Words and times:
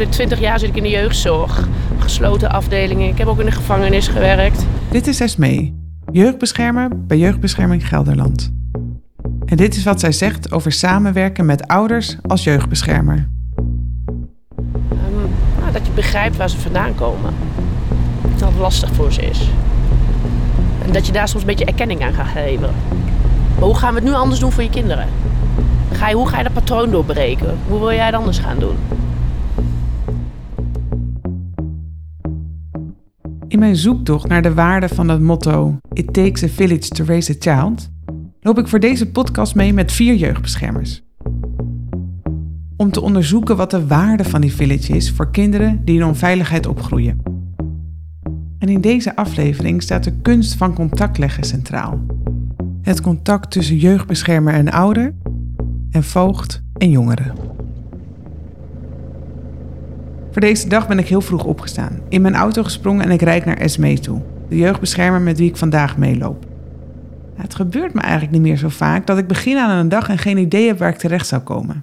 heb 0.00 0.10
20 0.10 0.40
jaar 0.40 0.58
zit 0.58 0.68
ik 0.68 0.76
in 0.76 0.82
de 0.82 0.88
jeugdzorg. 0.88 1.68
Gesloten 1.98 2.50
afdelingen. 2.50 3.08
Ik 3.08 3.18
heb 3.18 3.26
ook 3.26 3.38
in 3.38 3.46
de 3.46 3.52
gevangenis 3.52 4.08
gewerkt. 4.08 4.66
Dit 4.90 5.06
is 5.06 5.20
Esmee, 5.20 5.74
jeugdbeschermer 6.12 6.88
bij 7.06 7.18
Jeugdbescherming 7.18 7.88
Gelderland. 7.88 8.52
En 9.44 9.56
dit 9.56 9.76
is 9.76 9.84
wat 9.84 10.00
zij 10.00 10.12
zegt 10.12 10.52
over 10.52 10.72
samenwerken 10.72 11.46
met 11.46 11.66
ouders 11.66 12.16
als 12.26 12.44
jeugdbeschermer. 12.44 13.28
Ehm, 14.88 15.12
nou, 15.60 15.72
dat 15.72 15.86
je 15.86 15.92
begrijpt 15.94 16.36
waar 16.36 16.50
ze 16.50 16.58
vandaan 16.58 16.94
komen. 16.94 17.34
Dat 18.38 18.48
het 18.48 18.58
lastig 18.58 18.92
voor 18.92 19.12
ze 19.12 19.22
is. 19.22 19.48
En 20.84 20.92
dat 20.92 21.06
je 21.06 21.12
daar 21.12 21.28
soms 21.28 21.42
een 21.42 21.48
beetje 21.48 21.64
erkenning 21.64 22.02
aan 22.02 22.12
gaat 22.12 22.28
geven. 22.28 22.70
Maar 23.54 23.64
hoe 23.64 23.76
gaan 23.76 23.94
we 23.94 24.00
het 24.00 24.08
nu 24.08 24.14
anders 24.14 24.40
doen 24.40 24.52
voor 24.52 24.62
je 24.62 24.70
kinderen? 24.70 25.06
Ga 25.92 26.08
je, 26.08 26.14
hoe 26.14 26.28
ga 26.28 26.36
je 26.36 26.44
dat 26.44 26.52
patroon 26.52 26.90
doorbreken? 26.90 27.58
Hoe 27.68 27.78
wil 27.78 27.92
jij 27.92 28.06
het 28.06 28.14
anders 28.14 28.38
gaan 28.38 28.58
doen? 28.58 28.76
Mijn 33.60 33.76
zoektocht 33.76 34.28
naar 34.28 34.42
de 34.42 34.54
waarde 34.54 34.88
van 34.88 35.08
het 35.08 35.20
motto 35.20 35.78
It 35.92 36.12
takes 36.12 36.42
a 36.42 36.48
village 36.48 36.88
to 36.88 37.04
raise 37.04 37.32
a 37.32 37.34
child, 37.38 37.90
loop 38.40 38.58
ik 38.58 38.68
voor 38.68 38.80
deze 38.80 39.10
podcast 39.10 39.54
mee 39.54 39.72
met 39.72 39.92
vier 39.92 40.14
jeugdbeschermers. 40.14 41.02
Om 42.76 42.90
te 42.90 43.00
onderzoeken 43.00 43.56
wat 43.56 43.70
de 43.70 43.86
waarde 43.86 44.24
van 44.24 44.40
die 44.40 44.52
village 44.52 44.92
is 44.96 45.10
voor 45.10 45.30
kinderen 45.30 45.84
die 45.84 45.96
in 45.96 46.04
onveiligheid 46.04 46.66
opgroeien. 46.66 47.22
En 48.58 48.68
in 48.68 48.80
deze 48.80 49.16
aflevering 49.16 49.82
staat 49.82 50.04
de 50.04 50.20
kunst 50.22 50.54
van 50.54 50.74
contact 50.74 51.18
leggen 51.18 51.44
centraal. 51.44 52.00
Het 52.82 53.00
contact 53.00 53.50
tussen 53.50 53.76
jeugdbeschermer 53.76 54.54
en 54.54 54.70
ouder 54.70 55.14
en 55.90 56.04
voogd 56.04 56.62
en 56.76 56.90
jongeren. 56.90 57.32
Voor 60.30 60.40
deze 60.40 60.68
dag 60.68 60.88
ben 60.88 60.98
ik 60.98 61.08
heel 61.08 61.20
vroeg 61.20 61.44
opgestaan, 61.44 62.00
in 62.08 62.22
mijn 62.22 62.34
auto 62.34 62.62
gesprongen 62.62 63.04
en 63.04 63.10
ik 63.10 63.22
rijd 63.22 63.44
naar 63.44 63.56
Esmee 63.56 63.98
toe, 63.98 64.22
de 64.48 64.56
jeugdbeschermer 64.56 65.20
met 65.20 65.38
wie 65.38 65.48
ik 65.48 65.56
vandaag 65.56 65.96
meeloop. 65.96 66.46
Het 67.34 67.54
gebeurt 67.54 67.94
me 67.94 68.00
eigenlijk 68.00 68.32
niet 68.32 68.42
meer 68.42 68.56
zo 68.56 68.68
vaak 68.68 69.06
dat 69.06 69.18
ik 69.18 69.26
begin 69.26 69.56
aan 69.56 69.78
een 69.78 69.88
dag 69.88 70.08
en 70.08 70.18
geen 70.18 70.38
idee 70.38 70.66
heb 70.66 70.78
waar 70.78 70.88
ik 70.88 70.98
terecht 70.98 71.26
zou 71.26 71.42
komen. 71.42 71.82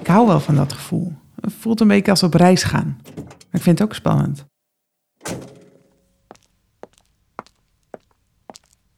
Ik 0.00 0.06
hou 0.06 0.26
wel 0.26 0.40
van 0.40 0.56
dat 0.56 0.72
gevoel. 0.72 1.12
Het 1.40 1.52
voelt 1.52 1.80
een 1.80 1.88
beetje 1.88 2.10
als 2.10 2.22
op 2.22 2.34
reis 2.34 2.62
gaan. 2.62 3.00
Maar 3.14 3.24
ik 3.50 3.62
vind 3.62 3.78
het 3.78 3.88
ook 3.88 3.94
spannend. 3.94 4.44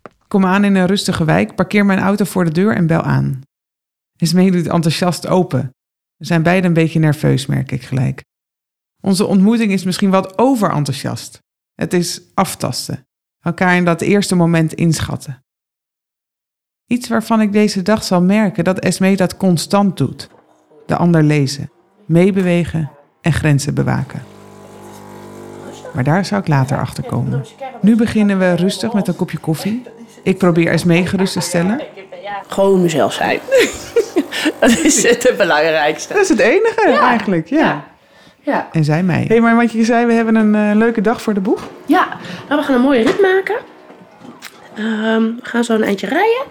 Ik 0.03 0.29
kom 0.29 0.45
aan 0.45 0.65
in 0.65 0.75
een 0.75 0.87
rustige 0.87 1.25
wijk, 1.25 1.55
parkeer 1.55 1.87
mijn 1.87 1.99
auto 1.99 2.25
voor 2.25 2.45
de 2.45 2.51
deur 2.51 2.77
en 2.77 2.87
bel 2.87 3.03
aan. 3.03 3.41
Esmee 4.17 4.51
doet 4.51 4.67
enthousiast 4.67 5.27
open. 5.27 5.71
We 6.17 6.25
zijn 6.25 6.43
beiden 6.43 6.67
een 6.67 6.73
beetje 6.73 6.99
nerveus, 6.99 7.47
merk 7.47 7.73
ik 7.73 7.83
gelijk. 7.83 8.23
Onze 9.05 9.27
ontmoeting 9.27 9.73
is 9.73 9.85
misschien 9.85 10.11
wat 10.11 10.39
overenthousiast. 10.39 11.43
Het 11.75 11.93
is 11.93 12.21
aftasten, 12.35 13.07
elkaar 13.41 13.77
in 13.77 13.85
dat 13.85 14.01
eerste 14.01 14.35
moment 14.35 14.75
inschatten. 14.75 15.45
Iets 16.87 17.09
waarvan 17.09 17.41
ik 17.41 17.53
deze 17.53 17.83
dag 17.83 18.05
zal 18.05 18.23
merken 18.23 18.65
dat 18.65 18.79
Esmee 18.79 19.17
dat 19.17 19.37
constant 19.37 19.97
doet. 19.97 20.29
De 20.87 20.97
ander 20.97 21.23
lezen, 21.23 21.71
meebewegen 22.07 22.91
en 23.21 23.33
grenzen 23.33 23.75
bewaken. 23.75 24.23
Maar 25.95 26.05
daar 26.05 26.25
zou 26.25 26.41
ik 26.41 26.49
later 26.49 26.79
achter 26.79 27.05
komen. 27.05 27.45
Nu 27.81 27.97
beginnen 27.97 28.39
we 28.39 28.55
rustig 28.55 28.93
met 28.93 29.09
een 29.09 29.17
kopje 29.17 29.39
koffie. 29.39 29.83
Ik 30.23 30.39
probeer 30.39 30.69
Esmee 30.69 31.07
gerust 31.07 31.33
te 31.33 31.41
stellen. 31.41 31.83
Gewoon 32.47 32.83
mezelf 32.83 33.13
zijn. 33.13 33.41
dat 34.61 34.79
is 34.79 35.03
het 35.03 35.35
belangrijkste. 35.37 36.13
Dat 36.13 36.23
is 36.23 36.29
het 36.29 36.39
enige 36.39 36.99
eigenlijk, 37.01 37.49
ja. 37.49 37.93
Ja. 38.45 38.69
En 38.73 38.85
zij 38.85 39.03
mij. 39.03 39.21
Hé, 39.21 39.27
hey, 39.27 39.41
maar 39.41 39.57
wat 39.57 39.73
je 39.73 39.85
zei, 39.85 40.07
we 40.07 40.13
hebben 40.13 40.35
een 40.35 40.55
eh, 40.55 40.77
leuke 40.77 41.01
dag 41.01 41.23
voor 41.23 41.35
de 41.35 41.41
boeg. 41.41 41.69
Ja, 41.87 42.09
nou, 42.49 42.61
we 42.61 42.67
gaan 42.67 42.75
een 42.75 42.81
mooie 42.81 43.03
rit 43.03 43.21
maken. 43.21 43.57
Ehm, 44.75 45.23
we 45.23 45.41
gaan 45.43 45.65
zo 45.65 45.75
een 45.75 45.83
eindje 45.83 46.07
rijden. 46.07 46.43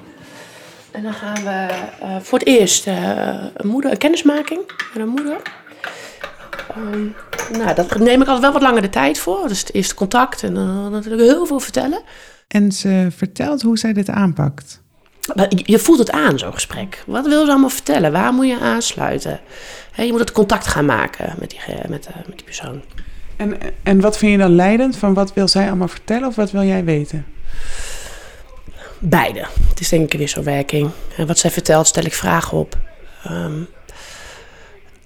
En 0.92 1.04
dan 1.04 1.14
gaan 1.14 1.44
we 1.44 1.68
eh, 2.00 2.16
voor 2.22 2.40
het 2.40 2.48
eerst 2.48 2.88
eh, 2.88 2.96
een, 3.54 3.68
moeder, 3.68 3.92
een 3.92 3.98
kennismaking 3.98 4.62
met 4.94 5.04
een 5.04 5.10
moeder. 5.10 5.42
Ehm, 6.76 7.08
nou, 7.58 7.76
dat 7.76 8.00
neem 8.00 8.22
ik 8.22 8.28
altijd 8.28 8.42
wel 8.42 8.52
wat 8.52 8.62
langer 8.62 8.82
de 8.82 8.90
tijd 8.90 9.20
voor. 9.20 9.48
Dus 9.48 9.60
het 9.60 9.74
eerste 9.74 9.96
contact 9.96 10.44
en 10.44 10.54
dan 10.54 10.92
natuurlijk 10.92 11.24
heel 11.24 11.46
veel 11.46 11.60
vertellen. 11.60 12.02
En 12.48 12.72
ze 12.72 13.08
vertelt 13.16 13.62
hoe 13.62 13.78
zij 13.78 13.94
dit 13.94 14.10
aanpakt. 14.10 14.82
Maar 15.36 15.48
Je 15.56 15.80
voelt 15.80 16.00
het 16.00 16.12
aan, 16.12 16.40
zo'n 16.40 16.54
gesprek. 16.54 17.04
Wat 17.06 17.28
wil 17.28 17.46
ze 17.46 17.52
allemaal 17.52 17.70
vertellen? 17.70 18.12
Waar 18.12 18.34
moet 18.34 18.48
je 18.48 18.60
aansluiten? 18.60 19.40
Je 19.98 20.12
moet 20.12 20.20
het 20.20 20.32
contact 20.32 20.68
gaan 20.68 20.86
maken 20.86 21.34
met 21.40 21.50
die, 21.50 21.60
ge- 21.60 21.90
met, 21.90 22.06
eh, 22.08 22.16
met 22.16 22.36
die 22.36 22.44
persoon. 22.46 22.82
En, 23.36 23.58
en 23.84 24.02
wat 24.02 24.18
vind 24.18 24.32
je 24.32 24.38
dan 24.38 24.56
leidend? 24.56 24.98
Van 24.98 25.14
wat 25.14 25.34
wil 25.34 25.48
zij 25.48 25.68
allemaal 25.68 25.88
vertellen 25.88 26.28
of 26.28 26.36
wat 26.36 26.52
wil 26.52 26.64
jij 26.64 26.84
weten? 26.84 27.26
Beide. 29.00 29.46
Het 29.70 29.80
is 29.80 29.90
denk 29.90 30.04
ik 30.04 30.14
een 30.14 30.20
wisselwerking. 30.20 30.90
En 31.18 31.28
wat 31.28 31.38
zij 31.38 31.52
vertelt, 31.52 31.88
stel 31.88 32.04
ik 32.04 32.14
vragen 32.14 32.58
op. 32.58 32.78
Ehm, 33.24 33.62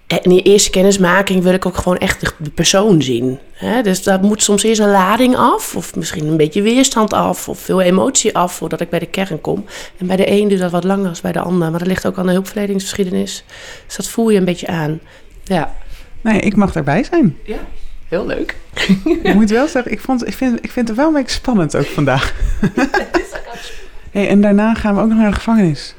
in 0.07 0.29
die 0.29 0.41
eerste 0.41 0.69
kennismaking 0.69 1.43
wil 1.43 1.53
ik 1.53 1.65
ook 1.65 1.77
gewoon 1.77 1.97
echt 1.97 2.19
de- 2.19 2.49
persoon 2.49 3.01
zien. 3.01 3.39
Hè? 3.53 3.81
Dus 3.81 4.03
daar 4.03 4.19
moet 4.19 4.43
soms 4.43 4.63
eerst 4.63 4.79
een 4.81 4.89
lading 4.91 5.35
af, 5.35 5.75
of 5.75 5.95
misschien 5.95 6.27
een 6.27 6.37
beetje 6.37 6.61
weerstand 6.61 7.13
af, 7.13 7.49
of 7.49 7.59
veel 7.59 7.81
emotie 7.81 8.35
af 8.35 8.53
voordat 8.55 8.81
ik 8.81 8.89
bij 8.89 8.99
de 8.99 9.05
kern 9.05 9.41
kom. 9.41 9.65
En 9.97 10.07
bij 10.07 10.15
de 10.15 10.31
een 10.31 10.47
duurt 10.47 10.61
dat 10.61 10.71
wat 10.71 10.83
langer 10.83 11.03
dan 11.03 11.15
bij 11.21 11.31
de 11.31 11.39
ander, 11.39 11.69
maar 11.69 11.79
dat 11.79 11.87
ligt 11.87 12.05
ook 12.07 12.17
aan 12.17 12.25
de 12.25 12.31
hulpverleningsgeschiedenis. 12.31 13.43
Dus 13.85 13.95
dat 13.95 14.07
voel 14.07 14.29
je 14.29 14.37
een 14.37 14.45
beetje 14.45 14.67
aan. 14.67 14.99
Ja. 15.43 15.75
Nee, 16.21 16.39
ik 16.39 16.55
mag 16.55 16.71
daarbij 16.71 17.03
zijn. 17.03 17.37
Ja, 17.43 17.57
heel 18.07 18.25
leuk. 18.25 18.55
Ik 19.23 19.33
moet 19.33 19.49
wel 19.49 19.67
zeggen, 19.67 19.91
ik, 19.91 19.99
vond, 20.01 20.27
ik, 20.27 20.33
vind, 20.33 20.63
ik 20.63 20.71
vind 20.71 20.87
het 20.87 20.97
wel 20.97 21.07
een 21.07 21.13
beetje 21.13 21.35
spannend 21.35 21.75
ook 21.75 21.85
vandaag. 21.85 22.33
hey, 24.11 24.27
en 24.27 24.41
daarna 24.41 24.73
gaan 24.73 24.95
we 24.95 25.01
ook 25.01 25.07
nog 25.07 25.17
naar 25.17 25.29
de 25.29 25.35
gevangenis. 25.35 25.95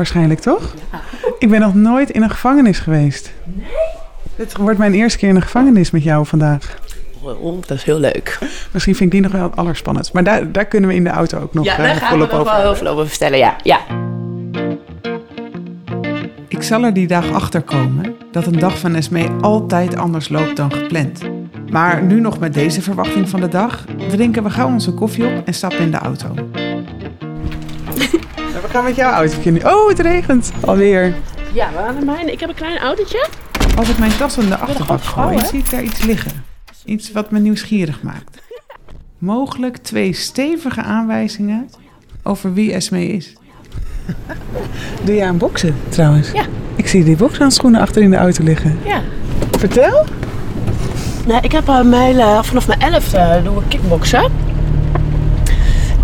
Waarschijnlijk, 0.00 0.40
toch? 0.40 0.74
Ik 1.38 1.50
ben 1.50 1.60
nog 1.60 1.74
nooit 1.74 2.10
in 2.10 2.22
een 2.22 2.30
gevangenis 2.30 2.78
geweest. 2.78 3.32
Nee? 3.44 3.66
Dit 4.36 4.56
wordt 4.56 4.78
mijn 4.78 4.94
eerste 4.94 5.18
keer 5.18 5.28
in 5.28 5.36
een 5.36 5.42
gevangenis 5.42 5.90
met 5.90 6.02
jou 6.02 6.26
vandaag. 6.26 6.78
Oh, 7.22 7.60
dat 7.66 7.76
is 7.76 7.82
heel 7.82 7.98
leuk. 7.98 8.38
Misschien 8.72 8.94
vind 8.94 9.00
ik 9.00 9.10
die 9.10 9.20
nog 9.20 9.32
wel 9.32 9.42
het 9.42 9.56
allerspannendst. 9.56 10.12
Maar 10.12 10.24
daar, 10.24 10.52
daar 10.52 10.64
kunnen 10.64 10.90
we 10.90 10.96
in 10.96 11.04
de 11.04 11.10
auto 11.10 11.38
ook 11.38 11.54
nog 11.54 11.64
Ja, 11.64 11.76
eh, 11.76 11.78
daar 11.78 11.94
gaan 11.94 12.00
we 12.00 12.06
volop 12.06 12.30
nog 12.30 12.40
over 12.40 12.52
wel 12.52 12.62
heel 12.62 12.74
veel 12.74 12.86
over 12.86 13.08
vertellen, 13.08 13.38
ja. 13.38 13.56
ja. 13.62 13.80
Ik 16.48 16.62
zal 16.62 16.84
er 16.84 16.94
die 16.94 17.06
dag 17.06 17.32
achter 17.32 17.62
komen 17.62 18.14
dat 18.32 18.46
een 18.46 18.58
dag 18.58 18.78
van 18.78 18.94
Esmee 18.94 19.28
altijd 19.40 19.96
anders 19.96 20.28
loopt 20.28 20.56
dan 20.56 20.72
gepland. 20.72 21.20
Maar 21.70 22.02
nu 22.02 22.20
nog 22.20 22.38
met 22.38 22.54
deze 22.54 22.82
verwachting 22.82 23.28
van 23.28 23.40
de 23.40 23.48
dag, 23.48 23.84
drinken 24.08 24.42
we 24.42 24.50
gauw 24.50 24.68
onze 24.68 24.92
koffie 24.92 25.26
op 25.26 25.46
en 25.46 25.54
stappen 25.54 25.80
in 25.80 25.90
de 25.90 25.98
auto. 25.98 26.34
We 28.62 28.68
gaan 28.68 28.84
met 28.84 28.96
jouw 28.96 29.12
auto 29.12 29.50
nu. 29.50 29.60
Oh, 29.60 29.88
het 29.88 29.98
regent 29.98 30.52
alweer. 30.60 31.14
Ja, 31.52 31.70
we 31.70 31.76
gaan 31.76 31.94
naar 31.94 32.04
mijn. 32.04 32.32
Ik 32.32 32.40
heb 32.40 32.48
een 32.48 32.54
klein 32.54 32.78
autootje. 32.78 33.28
Als 33.76 33.88
ik 33.88 33.98
mijn 33.98 34.16
tas 34.16 34.38
in 34.38 34.48
de 34.48 34.56
achterbak 34.56 35.02
gooi, 35.02 35.38
zie 35.46 35.58
ik 35.58 35.70
daar 35.70 35.82
iets 35.82 36.02
liggen. 36.02 36.44
Iets 36.84 37.12
wat 37.12 37.30
me 37.30 37.38
nieuwsgierig 37.38 38.02
maakt. 38.02 38.42
Mogelijk 39.18 39.76
twee 39.76 40.12
stevige 40.12 40.82
aanwijzingen 40.82 41.70
over 42.22 42.52
wie 42.52 42.72
Esmee 42.72 43.08
is. 43.08 43.32
Doe 45.04 45.14
jij 45.14 45.26
aan 45.26 45.38
boksen 45.38 45.74
trouwens? 45.88 46.30
Ja. 46.32 46.44
Ik 46.76 46.88
zie 46.88 47.04
die 47.04 47.16
bokshandschoenen 47.16 47.80
achter 47.80 48.02
in 48.02 48.10
de 48.10 48.16
auto 48.16 48.44
liggen. 48.44 48.78
Ja. 48.84 49.02
Vertel. 49.58 50.06
Nee, 51.26 51.40
ik 51.40 51.52
heb 51.52 51.68
uh, 51.68 51.82
mijn, 51.82 52.18
eh, 52.18 52.42
vanaf 52.42 52.66
mijn 52.66 52.80
elfde 52.80 53.18
uh, 53.18 53.44
doe 53.44 53.58
ik 53.62 53.68
kickboksen. 53.68 54.32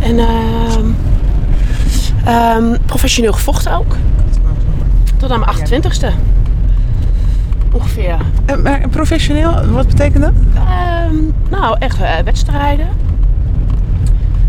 En 0.01 0.19
ehm, 0.19 0.76
ehm, 2.27 2.77
professioneel 2.87 3.33
gevochten 3.33 3.73
ook. 3.73 3.97
Tot 5.17 5.31
aan 5.31 5.41
mijn 5.41 5.51
28ste. 5.51 6.13
Ongeveer. 7.73 8.17
Eh, 8.45 8.57
maar 8.57 8.89
professioneel, 8.89 9.67
wat 9.67 9.87
betekent 9.87 10.23
dat? 10.23 10.33
Ehm, 10.55 11.15
nou, 11.51 11.77
echt 11.79 12.01
eh, 12.01 12.19
wedstrijden. 12.25 12.89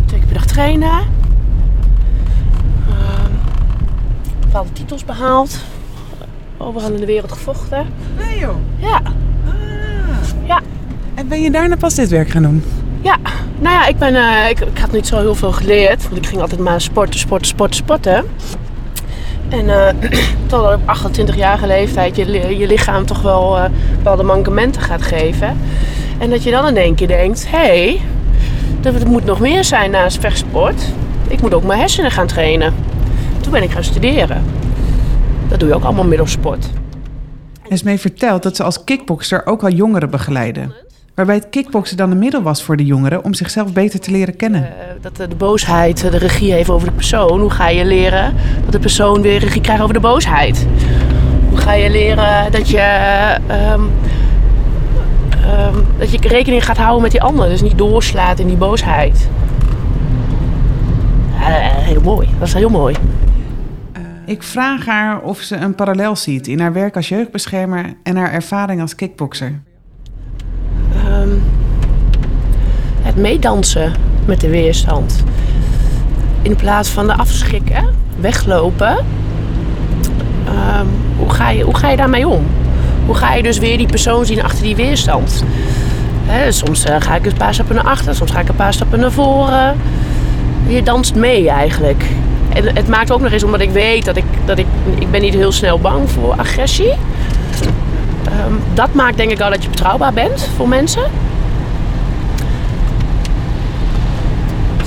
Twee 0.06 0.20
keer 0.20 0.28
per 0.28 0.38
dag 0.38 0.46
trainen. 0.46 1.00
Ehm, 2.90 3.32
bepaalde 4.40 4.72
titels 4.74 5.06
behaald. 5.06 5.60
Overal 6.58 6.92
in 6.92 7.00
de 7.00 7.06
wereld 7.06 7.32
gevochten. 7.32 7.86
Nee 8.18 8.40
joh. 8.40 8.56
Ja, 8.78 9.02
ja. 10.46 10.62
En 11.14 11.28
ben 11.28 11.42
je 11.42 11.52
daarna 11.52 11.76
pas 11.76 11.96
dit 11.96 12.10
werk 12.10 12.30
gaan 12.30 12.42
doen? 12.44 12.64
Ja, 13.02 13.18
nou 13.60 13.76
ja, 13.76 13.88
ik, 13.88 13.98
ben, 13.98 14.16
eh, 14.16 14.50
ik, 14.50 14.60
ik 14.60 14.78
had 14.78 14.92
niet 14.92 15.08
zo 15.08 15.20
heel 15.20 15.36
veel 15.36 15.52
geleerd. 15.52 16.04
Want 16.04 16.18
ik 16.18 16.26
ging 16.26 16.42
altijd 16.42 16.62
maar 16.62 16.82
sporten, 16.82 17.20
sporten, 17.20 17.48
sporten, 17.48 17.76
sporten. 17.76 18.26
En 19.50 19.70
eh 19.70 19.94
totdat 20.48 20.74
op 20.74 20.98
28-jarige 20.98 21.68
leeftijd 21.68 22.16
je, 22.16 22.58
je 22.58 22.68
lichaam 22.68 23.06
toch 23.06 23.22
wel 23.22 23.58
eh, 23.58 23.70
bepaalde 23.96 24.24
mankementen 24.24 24.82
gaat 24.82 25.02
geven. 25.02 25.58
En 26.18 26.30
dat 26.30 26.44
je 26.44 26.52
dan 26.52 26.68
in 26.68 26.78
één 26.78 26.96
keer 26.96 27.08
denkt, 27.08 27.50
hé, 27.50 27.58
hey, 27.58 28.02
er 28.84 29.08
moet 29.08 29.26
nog 29.26 29.40
meer 29.40 29.64
zijn 29.64 29.92
naast 29.92 30.20
vechtsport. 30.20 30.82
Ik 31.28 31.42
moet 31.42 31.54
ook 31.54 31.64
mijn 31.64 31.80
hersenen 31.80 32.12
gaan 32.12 32.28
trainen. 32.28 32.74
Toen 33.42 33.52
ben 33.52 33.64
ik 33.64 33.72
gaan 33.72 33.84
studeren. 33.84 34.44
Dat 35.48 35.60
doe 35.60 35.70
je 35.70 35.76
ook 35.76 35.84
allemaal 35.84 36.06
middels 36.06 36.32
sport. 36.32 36.70
Esmee 37.70 38.00
vertelt 38.00 38.44
dat 38.44 38.56
ze 38.56 38.64
als 38.64 38.84
kickbokser 38.84 39.46
ook 39.46 39.64
al 39.64 39.70
jongeren 39.70 40.10
begeleiden. 40.10 40.74
Waarbij 41.18 41.36
het 41.36 41.50
kickboksen 41.50 41.98
dan 41.98 42.12
een 42.12 42.20
middel 42.20 42.42
was 42.42 42.64
voor 42.64 42.78
de 42.78 42.86
jongeren 42.86 43.24
om 43.24 43.34
zichzelf 43.34 43.74
beter 43.74 44.00
te 44.00 44.12
leren 44.12 44.36
kennen. 44.36 44.62
Uh, 44.62 44.68
dat 45.02 45.16
de, 45.16 45.36
boosheid 45.36 46.12
de 46.12 46.18
regie 46.18 46.54
heeft 46.54 46.70
over 46.70 46.88
de 46.88 46.94
persoon. 46.94 47.40
Hoe 47.40 47.50
ga 47.50 47.70
je 47.70 47.86
leren 47.86 48.36
dat 48.64 48.72
de 48.72 48.80
persoon 48.80 49.22
weer 49.22 49.40
regie 49.40 49.62
krijgt 49.62 49.82
over 49.82 49.94
de 49.94 50.00
boosheid? 50.00 50.68
Hoe 51.50 51.58
ga 51.58 51.74
je 51.74 51.90
leren 51.90 52.52
dat 52.52 52.70
je, 52.70 53.38
um, 53.74 53.82
um, 53.82 53.90
dat 55.98 56.12
je 56.12 56.18
rekening 56.22 56.66
gaat 56.66 56.78
houden 56.78 57.02
met 57.02 57.12
die 57.12 57.22
ander? 57.22 57.50
Dus 57.50 57.62
niet 57.62 57.78
doorslaat 57.78 58.40
in 58.40 58.48
die 58.48 58.58
boosheid. 58.58 59.30
Ja, 61.40 61.48
heel 61.62 62.02
mooi. 62.02 62.28
Dat 62.40 62.48
is 62.48 62.54
heel 62.54 62.70
mooi. 62.70 62.96
Ik 64.26 64.44
vraag 64.44 64.86
haar 64.86 65.22
of 65.22 65.40
ze 65.40 65.56
een 65.56 65.76
parallel 65.76 66.16
ziet 66.16 66.48
in 66.48 66.60
haar 66.60 66.74
werk 66.74 66.96
als 66.96 67.10
jeugdbeschermer 67.10 67.94
en 68.04 68.16
haar 68.16 68.32
ervaring 68.32 68.82
als 68.82 68.96
kickbokser. 68.96 69.60
Um, 71.22 71.42
het 73.08 73.16
meedansen 73.16 73.94
met 74.26 74.42
de 74.42 74.50
weerstand. 74.50 75.24
In 76.42 76.56
plaats 76.56 76.90
van 76.90 77.08
de 77.08 77.14
afschrikken, 77.14 77.86
weglopen. 78.20 78.98
Um, 80.48 80.88
hoe, 81.18 81.30
ga 81.30 81.50
je, 81.50 81.64
hoe 81.64 81.78
ga 81.78 81.90
je 81.90 81.98
daarmee 81.98 82.28
om? 82.28 82.46
Hoe 83.06 83.16
ga 83.16 83.34
je 83.34 83.44
dus 83.44 83.58
weer 83.58 83.78
die 83.78 83.88
persoon 83.88 84.26
zien 84.26 84.44
achter 84.44 84.64
die 84.64 84.76
weerstand? 84.76 85.44
Soms 86.50 86.86
uh, 86.86 86.96
ga 87.00 87.16
ik 87.16 87.26
een 87.26 87.38
paar 87.38 87.54
stappen 87.54 87.76
naar 87.76 87.86
achter, 87.86 88.16
soms 88.16 88.32
ga 88.32 88.40
ik 88.40 88.50
een 88.50 88.56
paar 88.56 88.74
stappen 88.74 89.00
naar 89.00 89.12
voren. 89.12 89.76
Je 90.68 90.84
danst 90.84 91.16
mee 91.16 91.50
eigenlijk. 91.50 92.06
En 92.54 92.76
het 92.76 92.88
maakt 92.88 93.12
ook 93.12 93.22
nog 93.22 93.32
eens 93.32 93.44
omdat 93.44 93.60
ik 93.62 93.70
weet 93.70 94.06
dat 94.06 94.18
ik, 94.18 94.26
dat 94.46 94.58
ik, 94.58 94.66
ik 95.00 95.12
ben 95.12 95.22
niet 95.22 95.34
heel 95.34 95.52
snel 95.52 95.80
bang 95.80 96.10
voor 96.10 96.34
agressie. 96.38 96.92
Um, 98.48 98.60
dat 98.74 98.94
maakt 98.94 99.18
denk 99.18 99.32
ik 99.32 99.42
al 99.42 99.50
dat 99.50 99.64
je 99.64 99.70
betrouwbaar 99.70 100.14
bent 100.14 100.50
voor 100.56 100.68
mensen. 100.68 101.04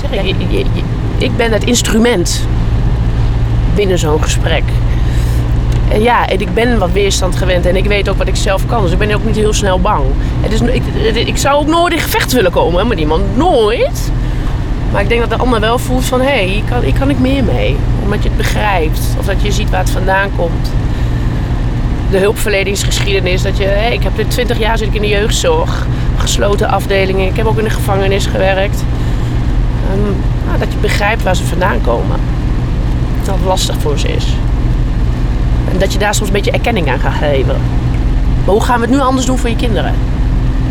ik 1.17 1.35
ben 1.37 1.51
het 1.51 1.63
instrument 1.63 2.45
binnen 3.75 3.99
zo'n 3.99 4.23
gesprek. 4.23 4.63
En 5.91 6.01
ja, 6.01 6.27
en 6.27 6.41
ik 6.41 6.53
ben 6.53 6.79
wat 6.79 6.91
weerstand 6.91 7.35
gewend 7.35 7.65
en 7.65 7.75
ik 7.75 7.85
weet 7.85 8.09
ook 8.09 8.17
wat 8.17 8.27
ik 8.27 8.35
zelf 8.35 8.65
kan. 8.65 8.81
Dus 8.81 8.91
ik 8.91 8.97
ben 8.97 9.15
ook 9.15 9.25
niet 9.25 9.35
heel 9.35 9.53
snel 9.53 9.79
bang. 9.79 10.03
Het 10.41 10.51
is, 10.51 10.61
ik, 10.61 10.83
ik 11.27 11.37
zou 11.37 11.59
ook 11.59 11.67
nooit 11.67 11.93
in 11.93 11.99
gevecht 11.99 12.31
willen 12.31 12.51
komen 12.51 12.87
met 12.87 12.99
iemand. 12.99 13.37
Nooit. 13.37 14.11
Maar 14.91 15.01
ik 15.01 15.09
denk 15.09 15.21
dat 15.21 15.29
de 15.29 15.35
ander 15.35 15.59
wel 15.59 15.79
voelt 15.79 16.05
van... 16.05 16.19
hé, 16.19 16.27
hey, 16.27 16.45
hier, 16.45 16.63
kan, 16.69 16.81
hier 16.81 16.99
kan 16.99 17.09
ik 17.09 17.19
meer 17.19 17.43
mee. 17.43 17.75
Omdat 18.03 18.23
je 18.23 18.29
het 18.29 18.37
begrijpt. 18.37 18.99
Of 19.19 19.25
dat 19.25 19.41
je 19.41 19.51
ziet 19.51 19.69
waar 19.69 19.79
het 19.79 19.89
vandaan 19.89 20.29
komt. 20.35 20.71
De 22.11 22.17
hulpverleningsgeschiedenis. 22.17 23.41
Dat 23.41 23.57
je, 23.57 23.63
hey, 23.63 23.93
ik 23.93 24.03
heb 24.03 24.15
dit 24.15 24.29
20 24.29 24.59
jaar 24.59 24.77
zit 24.77 24.87
ik 24.87 24.93
in 24.93 25.01
de 25.01 25.07
jeugdzorg. 25.07 25.85
Gesloten 26.17 26.69
afdelingen. 26.69 27.27
Ik 27.27 27.35
heb 27.35 27.45
ook 27.45 27.57
in 27.57 27.63
de 27.63 27.69
gevangenis 27.69 28.25
gewerkt. 28.25 28.83
Um, 29.93 30.15
nou, 30.45 30.59
dat 30.59 30.71
je 30.71 30.77
begrijpt 30.81 31.23
waar 31.23 31.35
ze 31.35 31.45
vandaan 31.45 31.81
komen. 31.81 32.19
Dat 33.25 33.35
het 33.35 33.45
lastig 33.45 33.79
voor 33.79 33.99
ze 33.99 34.07
is. 34.07 34.35
En 35.71 35.79
dat 35.79 35.93
je 35.93 35.99
daar 35.99 36.13
soms 36.15 36.27
een 36.27 36.35
beetje 36.35 36.51
erkenning 36.51 36.89
aan 36.89 36.99
gaat 36.99 37.13
geven. 37.13 37.55
Maar 38.45 38.53
hoe 38.53 38.63
gaan 38.63 38.79
we 38.79 38.85
het 38.85 38.95
nu 38.95 39.01
anders 39.01 39.25
doen 39.25 39.37
voor 39.37 39.49
je 39.49 39.55
kinderen? 39.55 39.93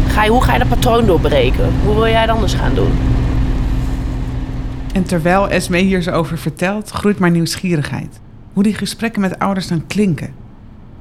Ga 0.06 0.24
je, 0.24 0.30
hoe 0.30 0.42
ga 0.42 0.52
je 0.52 0.58
dat 0.58 0.68
patroon 0.68 1.06
doorbreken? 1.06 1.72
Hoe 1.84 1.94
wil 1.94 2.08
jij 2.08 2.20
het 2.20 2.30
anders 2.30 2.54
gaan 2.54 2.74
doen? 2.74 2.90
En 4.92 5.04
terwijl 5.04 5.48
Esme 5.48 5.78
hier 5.78 6.02
zo 6.02 6.10
over 6.10 6.38
vertelt, 6.38 6.90
groeit 6.90 7.18
mijn 7.18 7.32
nieuwsgierigheid. 7.32 8.20
Hoe 8.52 8.62
die 8.62 8.74
gesprekken 8.74 9.20
met 9.20 9.38
ouders 9.38 9.66
dan 9.68 9.86
klinken. 9.86 10.30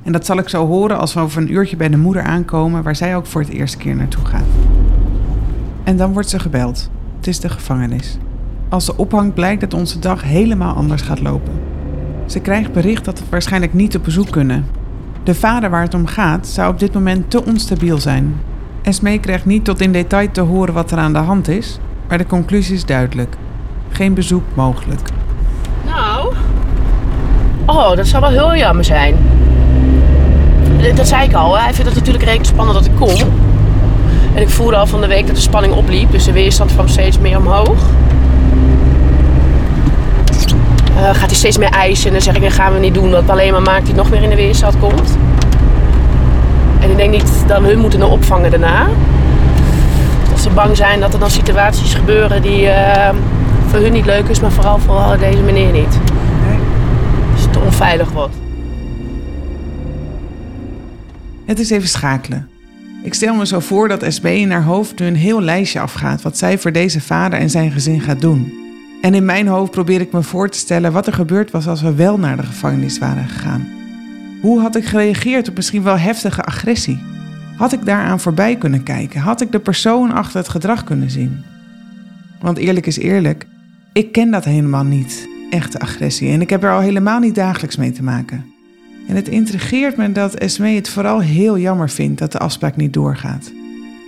En 0.04 0.12
dat 0.12 0.26
zal 0.26 0.38
ik 0.38 0.50
zo 0.50 0.68
horen 0.68 0.98
als 0.98 1.14
we 1.14 1.20
over 1.20 1.42
een 1.42 1.54
uurtje 1.54 1.76
bij 1.76 1.90
de 1.90 1.98
moeder 1.98 2.24
aankomen, 2.24 2.84
waar 2.84 2.96
zij 2.96 3.16
ook 3.16 3.26
voor 3.26 3.42
het 3.42 3.50
eerste 3.50 3.78
keer 3.78 3.96
naartoe 3.96 4.26
gaat. 4.26 4.48
En 5.84 5.98
dan 5.98 6.14
wordt 6.14 6.30
ze 6.30 6.40
gebeld. 6.40 6.90
Is 7.30 7.40
de 7.40 7.50
gevangenis. 7.50 8.18
Als 8.70 8.86
ze 8.86 8.98
ophangt, 8.98 9.34
blijkt 9.34 9.62
dat 9.62 9.74
onze 9.74 10.00
dag 10.00 10.24
helemaal 10.24 10.76
anders 10.76 11.02
gaat 11.02 11.22
lopen. 11.22 11.54
Ze 12.26 12.40
krijgt 12.40 12.74
bericht 12.74 13.06
dat 13.06 13.20
we 13.20 13.26
waarschijnlijk 13.30 13.74
niet 13.74 13.96
op 13.96 14.04
bezoek 14.04 14.30
kunnen. 14.30 14.66
De 15.24 15.36
vader 15.36 15.70
waar 15.70 15.82
het 15.82 15.94
om 15.94 16.06
gaat 16.06 16.48
zou 16.48 16.72
op 16.72 16.80
dit 16.80 16.94
moment 16.94 17.30
te 17.30 17.46
onstabiel 17.46 17.98
zijn. 17.98 18.36
Esme 18.82 19.20
krijgt 19.20 19.46
niet 19.46 19.66
tot 19.66 19.82
in 19.82 19.92
detail 19.92 20.32
te 20.32 20.42
horen 20.42 20.74
wat 20.74 20.92
er 20.92 20.98
aan 20.98 21.14
de 21.14 21.20
hand 21.20 21.48
is, 21.48 21.80
maar 22.08 22.18
de 22.18 22.26
conclusie 22.26 22.76
is 22.76 22.86
duidelijk. 22.86 23.36
Geen 23.90 24.14
bezoek 24.14 24.44
mogelijk. 24.54 25.10
Nou, 25.86 26.34
oh, 27.66 27.96
dat 27.96 28.08
zou 28.08 28.22
wel 28.22 28.32
heel 28.32 28.56
jammer 28.56 28.86
zijn. 28.86 29.16
Dat 30.96 31.08
zei 31.08 31.28
ik 31.28 31.34
al, 31.34 31.58
hij 31.58 31.74
vindt 31.74 31.90
het 31.90 32.00
natuurlijk 32.00 32.24
redelijk 32.24 32.50
spannend 32.50 32.78
dat 32.78 32.86
ik 32.86 32.96
kom. 32.96 33.32
En 34.34 34.42
ik 34.42 34.50
voelde 34.50 34.76
al 34.76 34.88
van 34.88 35.02
de 35.02 35.08
week 35.08 35.28
dat 35.28 35.36
de 35.36 35.42
spanning 35.42 35.74
opliep, 35.74 36.12
dus 36.12 36.24
de 36.24 36.32
weerstand 36.32 36.74
kwam 36.74 36.88
steeds 36.88 37.20
meer 37.20 37.38
omhoog. 37.38 37.86
Uh, 40.96 41.06
gaat 41.06 41.30
hij 41.30 41.36
steeds 41.36 41.58
meer 41.58 41.70
eisen 41.70 42.06
en 42.06 42.12
dan 42.12 42.22
zeg 42.22 42.36
ik, 42.36 42.42
dat 42.42 42.52
gaan 42.52 42.74
we 42.74 42.80
niet 42.80 42.94
doen. 42.94 43.12
Dat 43.12 43.30
alleen 43.30 43.52
maar 43.52 43.62
maakt 43.62 43.88
hij 43.88 43.96
nog 43.96 44.10
meer 44.10 44.24
in 44.24 44.30
de 44.30 44.36
weerstand 44.36 44.80
komt. 44.80 45.18
En 46.80 46.90
ik 46.90 46.98
denk 46.98 47.12
niet 47.12 47.32
dat 47.48 47.62
hun 47.62 47.80
moeten 47.80 48.04
opvangen 48.04 48.52
daarna. 48.52 48.88
Dat 50.30 50.40
ze 50.40 50.50
bang 50.50 50.78
zijn 50.78 51.00
dat 51.00 51.14
er 51.14 51.20
dan 51.20 51.30
situaties 51.30 51.94
gebeuren 51.94 52.42
die... 52.42 52.62
Uh, 52.62 53.10
voor 53.68 53.80
hun 53.80 53.92
niet 53.92 54.06
leuk 54.06 54.28
is, 54.28 54.40
maar 54.40 54.52
vooral 54.52 54.78
voor 54.78 55.18
deze 55.20 55.42
meneer 55.42 55.72
niet. 55.72 56.00
Als 57.34 57.42
het 57.46 57.58
onveilig 57.58 58.12
wordt. 58.12 58.36
Het 61.46 61.60
is 61.60 61.70
even 61.70 61.88
schakelen. 61.88 62.50
Ik 63.04 63.14
stel 63.14 63.36
me 63.36 63.46
zo 63.46 63.60
voor 63.60 63.88
dat 63.88 64.06
SB 64.08 64.26
in 64.26 64.52
haar 64.52 64.64
hoofd 64.64 65.00
nu 65.00 65.06
een 65.06 65.16
heel 65.16 65.42
lijstje 65.42 65.80
afgaat 65.80 66.22
wat 66.22 66.38
zij 66.38 66.58
voor 66.58 66.72
deze 66.72 67.02
vader 67.02 67.40
en 67.40 67.50
zijn 67.50 67.72
gezin 67.72 68.02
gaat 68.02 68.22
doen. 68.22 68.54
En 69.02 69.14
in 69.14 69.26
mijn 69.26 69.48
hoofd 69.48 69.72
probeer 69.72 70.02
ik 70.02 70.12
me 70.12 70.24
voor 70.24 70.50
te 70.50 70.58
stellen 70.58 70.92
wat 70.92 71.08
er 71.08 71.14
gebeurd 71.14 71.52
was 71.52 71.68
als 71.68 71.82
we 71.82 71.94
wel 71.94 72.20
naar 72.20 72.38
de 72.38 72.44
gevangenis 72.44 72.98
waren 72.98 73.28
gegaan. 73.28 73.68
Hoe 74.42 74.60
had 74.60 74.76
ik 74.76 74.86
gereageerd 74.86 75.50
op 75.50 75.56
misschien 75.56 75.84
wel 75.84 75.98
heftige 75.98 76.44
agressie? 76.44 77.00
Had 77.58 77.74
ik 77.74 77.86
daaraan 77.86 78.20
voorbij 78.20 78.56
kunnen 78.56 78.84
kijken? 78.84 79.22
Had 79.22 79.42
ik 79.42 79.52
de 79.52 79.60
persoon 79.60 80.12
achter 80.12 80.38
het 80.40 80.50
gedrag 80.50 80.84
kunnen 80.84 81.10
zien? 81.10 81.44
Want 82.40 82.58
eerlijk 82.58 82.86
is 82.86 82.98
eerlijk, 82.98 83.46
ik 83.94 84.12
ken 84.12 84.32
dat 84.32 84.46
helemaal 84.46 84.84
niet, 84.84 85.28
echte 85.50 85.80
agressie. 85.80 86.32
En 86.32 86.42
ik 86.42 86.50
heb 86.50 86.64
er 86.64 86.72
al 86.72 86.80
helemaal 86.80 87.20
niet 87.20 87.36
dagelijks 87.36 87.76
mee 87.76 87.92
te 87.92 88.04
maken. 88.04 88.46
En 89.10 89.16
het 89.16 89.28
intrigeert 89.28 89.98
me 89.98 90.12
dat 90.12 90.34
Esme 90.34 90.70
het 90.70 90.90
vooral 90.90 91.20
heel 91.20 91.58
jammer 91.58 91.90
vindt 91.90 92.20
dat 92.20 92.32
de 92.32 92.38
afspraak 92.38 92.76
niet 92.76 92.94
doorgaat. 92.94 93.52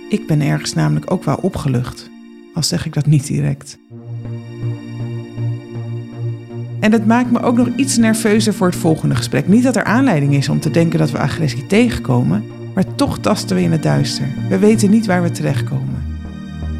Ik 0.08 0.26
ben 0.26 0.40
ergens 0.40 0.74
namelijk 0.74 1.10
ook 1.10 1.24
wel 1.24 1.38
opgelucht, 1.40 2.10
al 2.54 2.62
zeg 2.62 2.86
ik 2.86 2.94
dat 2.94 3.06
niet 3.06 3.26
direct. 3.26 3.78
En 6.80 6.92
het 6.92 7.06
maakt 7.06 7.30
me 7.30 7.40
ook 7.40 7.56
nog 7.56 7.68
iets 7.76 7.96
nerveuzer 7.96 8.54
voor 8.54 8.66
het 8.66 8.76
volgende 8.76 9.14
gesprek. 9.14 9.48
Niet 9.48 9.62
dat 9.62 9.76
er 9.76 9.84
aanleiding 9.84 10.34
is 10.34 10.48
om 10.48 10.60
te 10.60 10.70
denken 10.70 10.98
dat 10.98 11.10
we 11.10 11.18
agressie 11.18 11.66
tegenkomen, 11.66 12.44
maar 12.74 12.94
toch 12.94 13.18
tasten 13.18 13.56
we 13.56 13.62
in 13.62 13.72
het 13.72 13.82
duister. 13.82 14.26
We 14.48 14.58
weten 14.58 14.90
niet 14.90 15.06
waar 15.06 15.22
we 15.22 15.30
terechtkomen. 15.30 16.04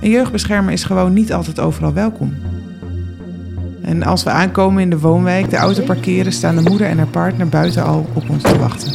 Een 0.01 0.11
jeugdbeschermer 0.11 0.73
is 0.73 0.85
gewoon 0.85 1.13
niet 1.13 1.33
altijd 1.33 1.61
overal 1.61 1.93
welkom. 1.93 2.35
En 3.83 4.03
als 4.03 4.23
we 4.23 4.31
aankomen 4.31 4.83
in 4.83 4.91
de 4.91 4.99
woonwijk, 4.99 5.51
de 5.51 5.57
auto 5.57 5.83
parkeren, 5.83 6.33
staan 6.33 6.57
de 6.57 6.63
moeder 6.63 6.87
en 6.87 6.99
haar 6.99 7.07
partner 7.07 7.49
buiten 7.49 7.85
al 7.85 8.07
op 8.13 8.29
ons 8.29 8.43
te 8.43 8.59
wachten. 8.59 8.93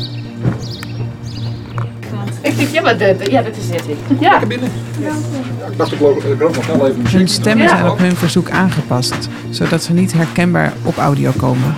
Ik 2.41 2.58
denk, 2.58 2.70
ja, 2.70 2.82
maar 2.82 2.98
dit, 2.98 3.32
ja, 3.32 3.41
dat 3.41 3.58
is 3.58 3.67
dit. 3.67 3.84
Ja. 4.20 4.29
Lekker 4.29 4.48
binnen. 4.48 4.70
Ja. 5.00 5.12
Ik 5.72 5.77
dacht, 5.77 5.91
ik 5.91 6.00
loop 6.00 6.56
nog 6.56 6.65
wel 6.65 6.88
even 6.88 7.17
Hun 7.17 7.27
stemmen 7.27 7.70
zijn 7.70 7.89
op 7.89 7.98
hun 7.98 8.15
verzoek 8.15 8.50
aangepast, 8.50 9.29
zodat 9.50 9.84
ze 9.84 9.94
niet 9.94 10.13
herkenbaar 10.13 10.74
op 10.84 10.98
audio 10.98 11.32
komen. 11.38 11.75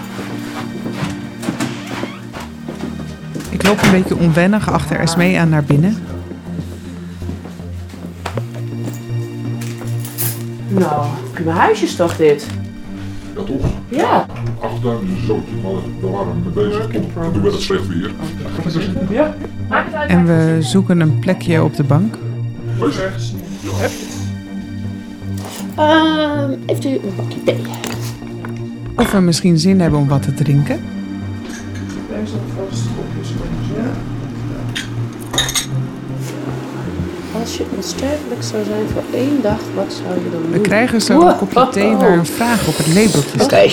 Ik 3.50 3.64
loop 3.64 3.82
een 3.82 3.92
beetje 3.92 4.18
onwennig 4.18 4.72
achter 4.72 5.00
Esme 5.00 5.38
aan 5.38 5.50
naar 5.50 5.64
binnen. 5.64 5.98
Nou, 10.68 11.06
mijn 11.44 11.58
huisje 11.58 11.86
is 11.86 11.96
toch 11.96 12.18
dit? 12.18 12.48
Ja, 13.40 13.46
toch? 13.46 13.72
Ja. 13.90 14.26
Achtertuin 14.60 15.00
is 15.18 15.26
zo, 15.26 15.44
maar 15.64 15.72
daar 16.02 16.12
waren 16.12 16.28
we 16.28 16.40
mee 16.44 16.68
bezig. 16.68 16.88
Toen, 16.88 17.32
toen 17.34 17.42
werd 17.42 17.54
het 17.54 17.64
slecht 17.64 17.88
weer. 17.88 18.12
Ja. 19.10 19.36
En 20.08 20.26
we 20.26 20.58
zoeken 20.60 21.00
een 21.00 21.20
plekje 21.20 21.64
op 21.64 21.76
de 21.76 21.84
bank. 21.84 22.16
Wees 22.80 23.34
Uh, 25.80 26.44
heeft 26.66 26.86
u 26.86 26.90
een 26.90 27.16
bakje 27.18 27.44
thee? 27.44 27.62
Of 28.96 29.12
we 29.12 29.20
misschien 29.20 29.58
zin 29.58 29.80
hebben 29.82 30.00
om 30.00 30.08
wat 30.08 30.24
te 30.24 30.34
drinken. 30.34 30.80
Als 32.20 32.69
je 37.60 37.76
onsterfelijk 37.76 38.44
zou 38.44 38.64
zijn 38.64 38.88
voor 38.88 39.04
één 39.14 39.42
dag, 39.42 39.60
wat 39.76 39.94
zou 39.94 40.24
je 40.24 40.30
dan 40.32 40.42
doen? 40.42 40.52
We 40.52 40.62
krijgen 40.62 41.02
zo 41.02 41.22
een 41.22 41.38
kopje 41.38 41.70
thee 41.70 41.96
waar 41.96 42.18
een 42.18 42.26
vraag 42.26 42.68
op 42.68 42.78
het 42.78 42.88
labeltje 42.88 43.40
staat. 43.40 43.44
Oké. 43.44 43.70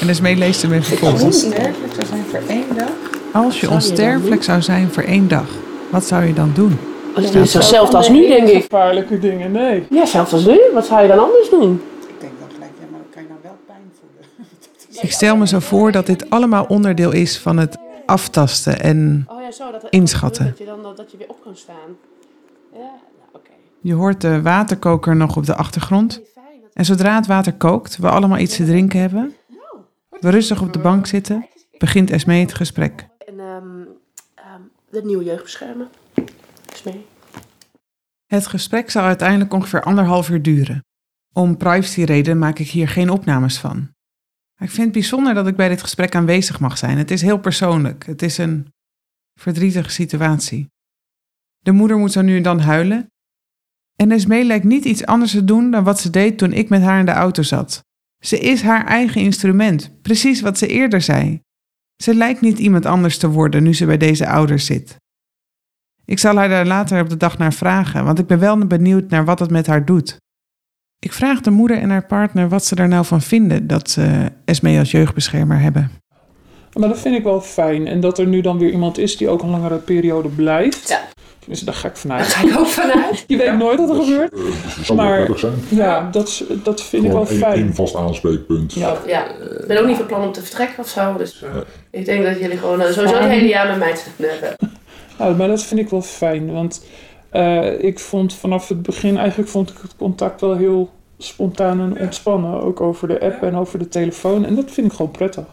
En 0.00 0.06
dus 0.06 0.20
mee 0.20 0.36
leest 0.36 0.62
hem 0.62 0.72
even 0.72 0.90
Als 0.90 0.90
je 0.90 0.96
volgens. 0.96 1.22
onsterfelijk 1.24 1.92
zou 1.94 2.06
zijn 2.06 2.24
voor 2.30 2.40
één 2.48 2.76
dag, 2.76 2.90
Als 3.32 3.60
je 3.60 3.70
onsterfelijk 3.70 4.42
zou 4.42 4.62
zijn 4.62 4.88
voor 4.92 5.02
één 5.02 5.28
dag, 5.28 5.46
wat 5.90 6.04
zou 6.04 6.24
je 6.24 6.32
dan 6.32 6.50
doen? 6.54 6.78
Is 7.16 7.32
niet 7.32 7.52
hetzelfde 7.52 7.96
als 7.96 8.08
nu, 8.08 8.28
denk 8.28 8.48
ik. 8.48 8.62
Gevaarlijke 8.62 9.18
dingen, 9.18 9.52
nee. 9.52 9.86
Ja, 9.90 10.06
zelfs 10.06 10.32
als 10.32 10.44
nu. 10.44 10.60
Wat 10.74 10.86
zou 10.86 11.02
je 11.02 11.08
dan 11.08 11.18
anders 11.18 11.50
doen? 11.50 11.82
Ik 12.08 12.20
denk 12.20 12.32
dan 12.40 12.48
gelijk, 12.54 12.70
ja, 12.80 12.86
maar 12.90 13.00
dan 13.00 13.10
kan 13.10 13.22
je 13.22 13.28
nou 13.28 13.40
wel 13.42 13.56
pijn 13.66 13.92
voelen. 14.00 15.02
Ik 15.06 15.12
stel 15.12 15.36
me 15.36 15.46
zo 15.46 15.58
voor 15.58 15.92
dat 15.92 16.06
dit 16.06 16.30
allemaal 16.30 16.64
onderdeel 16.68 17.12
is 17.12 17.38
van 17.38 17.56
het 17.58 17.76
aftasten 18.06 18.80
en 18.80 19.26
Oh 19.28 19.42
ja, 19.42 19.50
zo. 19.50 19.70
Dat 19.72 19.86
Inschatten. 19.90 20.44
Dat 20.44 20.58
je 20.58 20.64
dan 20.64 20.82
dat 20.96 21.10
je 21.10 21.16
weer 21.16 21.28
op 21.28 21.38
kan 21.44 21.56
staan. 21.56 21.96
Ja. 22.72 22.90
Je 23.82 23.94
hoort 23.94 24.20
de 24.20 24.42
waterkoker 24.42 25.16
nog 25.16 25.36
op 25.36 25.46
de 25.46 25.54
achtergrond. 25.54 26.20
En 26.72 26.84
zodra 26.84 27.14
het 27.14 27.26
water 27.26 27.54
kookt, 27.54 27.96
we 27.96 28.08
allemaal 28.08 28.38
iets 28.38 28.56
te 28.56 28.64
drinken 28.64 29.00
hebben, 29.00 29.34
we 30.20 30.30
rustig 30.30 30.62
op 30.62 30.72
de 30.72 30.78
bank 30.78 31.06
zitten, 31.06 31.46
begint 31.78 32.10
Esmee 32.10 32.40
het 32.40 32.54
gesprek. 32.54 33.08
En 33.26 33.40
ehm, 33.40 33.82
de 34.90 35.02
nieuwe 35.04 35.24
jeugdbeschermer. 35.24 35.86
Is 36.72 36.82
mee. 36.82 37.06
Het 38.26 38.46
gesprek 38.46 38.90
zal 38.90 39.02
uiteindelijk 39.02 39.52
ongeveer 39.52 39.82
anderhalf 39.82 40.30
uur 40.30 40.42
duren. 40.42 40.84
Om 41.32 41.56
privacyreden 41.56 42.38
maak 42.38 42.58
ik 42.58 42.68
hier 42.68 42.88
geen 42.88 43.10
opnames 43.10 43.58
van. 43.58 43.76
Maar 44.58 44.68
ik 44.68 44.74
vind 44.74 44.84
het 44.84 44.92
bijzonder 44.92 45.34
dat 45.34 45.46
ik 45.46 45.56
bij 45.56 45.68
dit 45.68 45.82
gesprek 45.82 46.14
aanwezig 46.14 46.60
mag 46.60 46.78
zijn. 46.78 46.98
Het 46.98 47.10
is 47.10 47.22
heel 47.22 47.38
persoonlijk. 47.38 48.06
Het 48.06 48.22
is 48.22 48.38
een 48.38 48.72
verdrietige 49.40 49.90
situatie. 49.90 50.70
De 51.58 51.72
moeder 51.72 51.96
moet 51.96 52.12
zo 52.12 52.22
nu 52.22 52.36
en 52.36 52.42
dan 52.42 52.60
huilen. 52.60 53.11
En 54.02 54.10
Esmee 54.10 54.44
lijkt 54.44 54.64
niet 54.64 54.84
iets 54.84 55.06
anders 55.06 55.30
te 55.30 55.44
doen 55.44 55.70
dan 55.70 55.84
wat 55.84 56.00
ze 56.00 56.10
deed 56.10 56.38
toen 56.38 56.52
ik 56.52 56.68
met 56.68 56.82
haar 56.82 56.98
in 56.98 57.06
de 57.06 57.12
auto 57.12 57.42
zat. 57.42 57.84
Ze 58.24 58.38
is 58.38 58.62
haar 58.62 58.86
eigen 58.86 59.20
instrument, 59.20 59.90
precies 60.02 60.40
wat 60.40 60.58
ze 60.58 60.66
eerder 60.66 61.00
zei. 61.00 61.40
Ze 62.02 62.14
lijkt 62.14 62.40
niet 62.40 62.58
iemand 62.58 62.86
anders 62.86 63.18
te 63.18 63.28
worden 63.28 63.62
nu 63.62 63.74
ze 63.74 63.86
bij 63.86 63.96
deze 63.96 64.28
ouders 64.28 64.66
zit. 64.66 64.96
Ik 66.04 66.18
zal 66.18 66.36
haar 66.36 66.48
daar 66.48 66.66
later 66.66 67.00
op 67.00 67.08
de 67.08 67.16
dag 67.16 67.38
naar 67.38 67.52
vragen, 67.52 68.04
want 68.04 68.18
ik 68.18 68.26
ben 68.26 68.38
wel 68.38 68.66
benieuwd 68.66 69.10
naar 69.10 69.24
wat 69.24 69.38
het 69.38 69.50
met 69.50 69.66
haar 69.66 69.84
doet. 69.84 70.16
Ik 70.98 71.12
vraag 71.12 71.40
de 71.40 71.50
moeder 71.50 71.78
en 71.78 71.90
haar 71.90 72.06
partner 72.06 72.48
wat 72.48 72.64
ze 72.64 72.74
er 72.74 72.88
nou 72.88 73.04
van 73.04 73.20
vinden 73.20 73.66
dat 73.66 73.90
ze 73.90 74.32
Esmee 74.44 74.78
als 74.78 74.90
jeugdbeschermer 74.90 75.60
hebben. 75.60 75.90
Maar 76.72 76.88
dat 76.88 77.00
vind 77.00 77.16
ik 77.16 77.22
wel 77.22 77.40
fijn. 77.40 77.86
En 77.86 78.00
dat 78.00 78.18
er 78.18 78.26
nu 78.26 78.40
dan 78.40 78.58
weer 78.58 78.70
iemand 78.70 78.98
is 78.98 79.16
die 79.16 79.28
ook 79.28 79.42
een 79.42 79.50
langere 79.50 79.78
periode 79.78 80.28
blijft. 80.28 80.88
Ja. 80.88 81.10
Tenminste, 81.42 81.64
daar 81.66 81.74
ga 81.74 81.88
ik 81.88 81.94
Daar 81.94 82.02
vanuit. 82.02 82.26
ga 82.26 82.46
ik 82.48 82.58
ook 82.58 82.66
vanuit. 82.66 83.24
Je 83.26 83.36
weet 83.36 83.56
nooit 83.56 83.78
wat 83.78 83.88
er 83.90 84.02
gebeurt. 84.04 84.32
Eh, 84.32 84.38
het 84.44 84.86
zal 84.86 84.96
wel 84.96 85.04
Maar- 85.06 85.16
prettig 85.16 85.38
zijn. 85.38 85.52
Ja, 85.68 86.08
dat, 86.10 86.28
is- 86.28 86.44
dat 86.62 86.82
vind 86.82 87.04
ik 87.04 87.12
wel 87.12 87.26
fijn. 87.26 87.74
vast 87.74 87.94
aanspreekpunt. 87.96 88.72
Ja. 88.72 88.96
Ja, 89.06 89.24
ik 89.60 89.66
ben 89.66 89.78
ook 89.80 89.86
niet 89.86 89.96
van 89.96 90.06
plan 90.06 90.22
om 90.22 90.32
te 90.32 90.42
vertrekken 90.42 90.78
of 90.78 90.88
zo. 90.88 91.16
Dus 91.16 91.44
ik 91.90 92.04
denk 92.04 92.24
dat 92.24 92.38
jullie 92.40 92.58
gewoon 92.58 92.80
eh, 92.80 92.90
sowieso 92.92 93.14
het 93.16 93.28
hele 93.30 93.48
jaar 93.48 93.68
met 93.68 93.78
mij 93.78 93.94
te 93.94 94.00
hebben. 94.26 94.56
Ja, 95.18 95.28
maar 95.28 95.48
dat 95.48 95.62
vind 95.62 95.80
ik 95.80 95.88
wel 95.88 96.02
fijn. 96.02 96.52
Want 96.52 96.84
eh, 97.30 97.84
ik 97.84 97.98
vond 97.98 98.34
vanaf 98.34 98.68
het 98.68 98.82
begin, 98.82 99.16
eigenlijk 99.18 99.48
vond 99.50 99.70
ik 99.70 99.76
het 99.82 99.96
contact 99.96 100.40
wel 100.40 100.56
heel 100.56 100.90
spontaan 101.18 101.80
en 101.80 102.00
ontspannen. 102.00 102.62
Ook 102.62 102.80
over 102.80 103.08
de 103.08 103.20
app 103.20 103.42
en 103.42 103.56
over 103.56 103.78
de 103.78 103.88
telefoon. 103.88 104.44
En 104.44 104.54
dat 104.54 104.70
vind 104.70 104.86
ik 104.86 104.92
gewoon 104.92 105.10
prettig. 105.10 105.44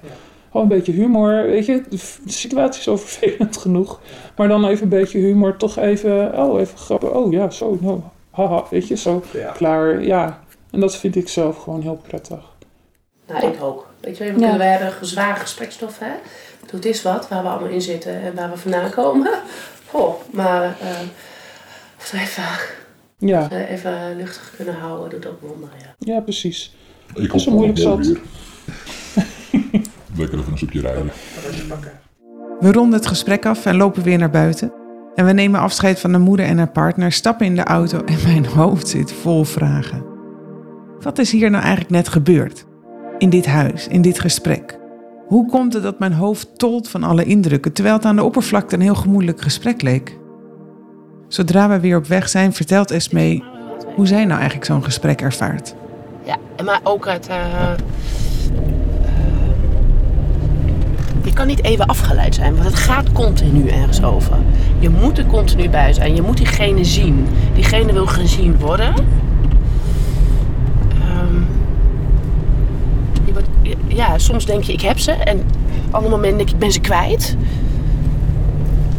Gewoon 0.52 0.72
een 0.72 0.78
beetje 0.78 0.92
humor, 0.92 1.44
weet 1.44 1.66
je. 1.66 1.84
De, 1.90 1.98
situatie 2.26 2.80
is 2.80 2.88
al 2.88 2.98
vervelend 2.98 3.58
genoeg. 3.64 4.02
Maar 4.36 4.48
dan 4.48 4.66
even 4.66 4.84
een 4.84 4.90
beetje 4.90 5.18
humor, 5.18 5.58
toch 5.58 5.78
even, 5.78 6.40
oh, 6.40 6.60
even 6.60 6.78
grappen. 6.78 7.16
Oh 7.16 7.32
ja, 7.32 7.50
zo, 7.50 7.78
nou, 7.82 8.02
haha, 8.32 8.64
weet 8.70 8.88
je, 8.88 8.98
zo, 8.98 9.24
klaar, 9.54 10.04
ja. 10.04 10.44
En 10.72 10.80
dat 10.80 10.96
vind 10.98 11.16
ik 11.16 11.30
zelf 11.30 11.58
gewoon 11.58 11.82
heel 11.82 12.02
prettig. 12.08 12.40
Nou, 13.28 13.48
ik 13.48 13.64
ook. 13.64 13.88
Weet 14.00 14.18
je, 14.18 14.34
we, 14.34 14.46
hebben 14.46 15.08
zware 15.08 15.40
gesprekstof, 15.40 16.00
hè. 16.00 16.12
Het 16.72 16.86
is 16.86 17.02
wat, 17.02 17.28
waar 17.28 17.44
we 17.44 17.50
allemaal 17.50 17.70
in 17.70 17.82
zitten 17.82 18.22
en 18.22 18.36
waar 18.36 18.50
we 18.50 18.58
vandaan 18.58 18.90
komen. 18.90 19.32
Goh, 19.92 20.16
maar 20.32 20.78
of 21.98 22.12
we 22.12 22.20
even, 22.20 22.44
Ja, 23.18 23.50
eh, 23.52 23.72
even 23.72 24.16
luchtig 24.18 24.54
kunnen 24.56 24.76
houden, 24.76 25.10
doet 25.10 25.28
ook 25.28 25.42
wonderen, 25.42 25.76
ja. 25.82 26.14
ja, 26.14 26.20
precies. 26.20 26.76
Ik 27.16 27.34
is 27.34 27.46
hoop 27.46 27.46
een 27.46 27.54
moeilijk 27.54 27.78
zat. 27.78 28.12
Lekker 30.20 30.40
even 30.40 30.52
een 30.52 30.58
stukje 30.58 30.82
rijden. 30.82 31.12
We 32.60 32.72
ronden 32.72 33.00
het 33.00 33.08
gesprek 33.08 33.46
af 33.46 33.66
en 33.66 33.76
lopen 33.76 34.04
weer 34.04 34.18
naar 34.18 34.30
buiten. 34.30 34.74
En 35.16 35.26
we 35.26 35.32
nemen 35.32 35.60
afscheid 35.60 36.00
van 36.00 36.12
de 36.12 36.18
moeder 36.18 36.46
en 36.46 36.58
haar 36.58 36.72
partner, 36.72 37.12
stappen 37.12 37.46
in 37.46 37.56
de 37.56 37.64
auto 37.64 38.04
en 38.06 38.18
mijn 38.26 38.46
hoofd 38.46 38.88
zit 38.88 39.12
vol 39.12 39.44
vragen. 39.44 40.04
Wat 41.00 41.20
is 41.20 41.32
hier 41.32 41.50
nou 41.50 41.62
eigenlijk 41.64 41.92
net 41.92 42.08
gebeurd? 42.10 42.66
In 43.18 43.30
dit 43.30 43.46
huis, 43.46 43.88
in 43.88 44.02
dit 44.02 44.20
gesprek. 44.20 44.80
Hoe 45.28 45.50
komt 45.50 45.74
het 45.74 45.84
dat 45.84 46.00
mijn 46.00 46.14
hoofd 46.14 46.58
tolt 46.58 46.90
van 46.90 47.04
alle 47.04 47.24
indrukken, 47.24 47.74
terwijl 47.74 47.96
het 47.96 48.06
aan 48.06 48.16
de 48.16 48.24
oppervlakte 48.24 48.76
een 48.76 48.82
heel 48.82 48.96
gemoedelijk 48.96 49.42
gesprek 49.42 49.82
leek? 49.82 50.18
Zodra 51.28 51.70
we 51.70 51.80
weer 51.80 51.98
op 51.98 52.08
weg 52.08 52.30
zijn, 52.30 52.54
vertelt 52.54 52.92
Esmee 52.92 53.44
hoe 53.96 54.08
zij 54.08 54.26
nou 54.26 54.36
eigenlijk 54.40 54.66
zo'n 54.66 54.84
gesprek 54.84 55.22
ervaart. 55.22 55.76
Ja, 56.24 56.38
en 56.56 56.66
maar 56.66 56.80
ook 56.84 57.06
het. 57.06 57.28
eh, 57.28 57.72
eh, 57.72 57.78
je 61.24 61.29
kan 61.40 61.48
niet 61.48 61.64
even 61.64 61.86
afgeleid 61.86 62.36
zijn, 62.36 62.54
want 62.54 62.66
het 62.66 62.76
gaat 62.76 63.12
continu 63.12 63.68
ergens 63.68 64.04
over. 64.04 64.38
Je 64.80 64.90
moet 64.90 65.18
er 65.18 65.26
continu 65.26 65.70
bij 65.70 65.94
zijn. 65.94 66.16
Je 66.16 66.22
moet 66.22 66.38
diegene 66.38 66.84
zien. 66.84 67.28
Diegene 67.54 67.94
wil 67.94 68.06
gezien 68.06 68.58
worden. 68.58 68.94
Ehm, 71.02 71.36
je 73.26 73.34
wordt- 73.34 73.48
ja, 73.88 74.18
soms 74.18 74.46
denk 74.46 74.64
je 74.64 74.74
ik 74.74 74.82
heb 74.82 75.00
ze 75.00 75.12
en 75.12 75.38
op 75.38 75.44
een 75.88 75.94
ander 75.94 76.10
moment 76.10 76.38
denk 76.38 76.48
ik 76.48 76.54
ik 76.54 76.60
ben 76.60 76.72
ze 76.72 76.80
kwijt. 76.80 77.36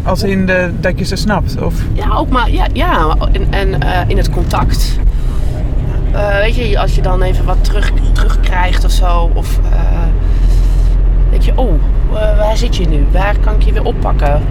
Als 0.02 0.22
in 0.22 0.46
de, 0.46 0.70
dat 0.80 0.98
je 0.98 1.04
ze 1.04 1.16
snapt? 1.16 1.62
Of... 1.62 1.74
Ja, 1.92 2.16
ook 2.16 2.28
maar 2.28 2.50
ja, 2.50 2.66
ja 2.72 3.16
en, 3.32 3.52
en 3.52 3.82
eh, 3.82 4.08
in 4.08 4.16
het 4.16 4.30
contact. 4.30 4.98
Eh, 6.12 6.36
weet 6.38 6.54
je, 6.54 6.78
als 6.78 6.94
je 6.94 7.02
dan 7.02 7.22
even 7.22 7.44
wat 7.44 7.64
terug, 7.64 7.92
terugkrijgt 8.12 8.84
of 8.84 8.90
zo. 8.90 9.30
Of 9.34 9.58
eh, 9.72 10.08
weet 11.30 11.44
je, 11.44 11.52
oh, 11.54 11.72
eh, 12.16 12.36
waar 12.36 12.56
zit 12.56 12.76
je 12.76 12.88
nu? 12.88 13.06
Waar 13.10 13.38
kan 13.38 13.54
ik 13.54 13.62
je 13.62 13.72
weer 13.72 13.84
oppakken? 13.84 14.42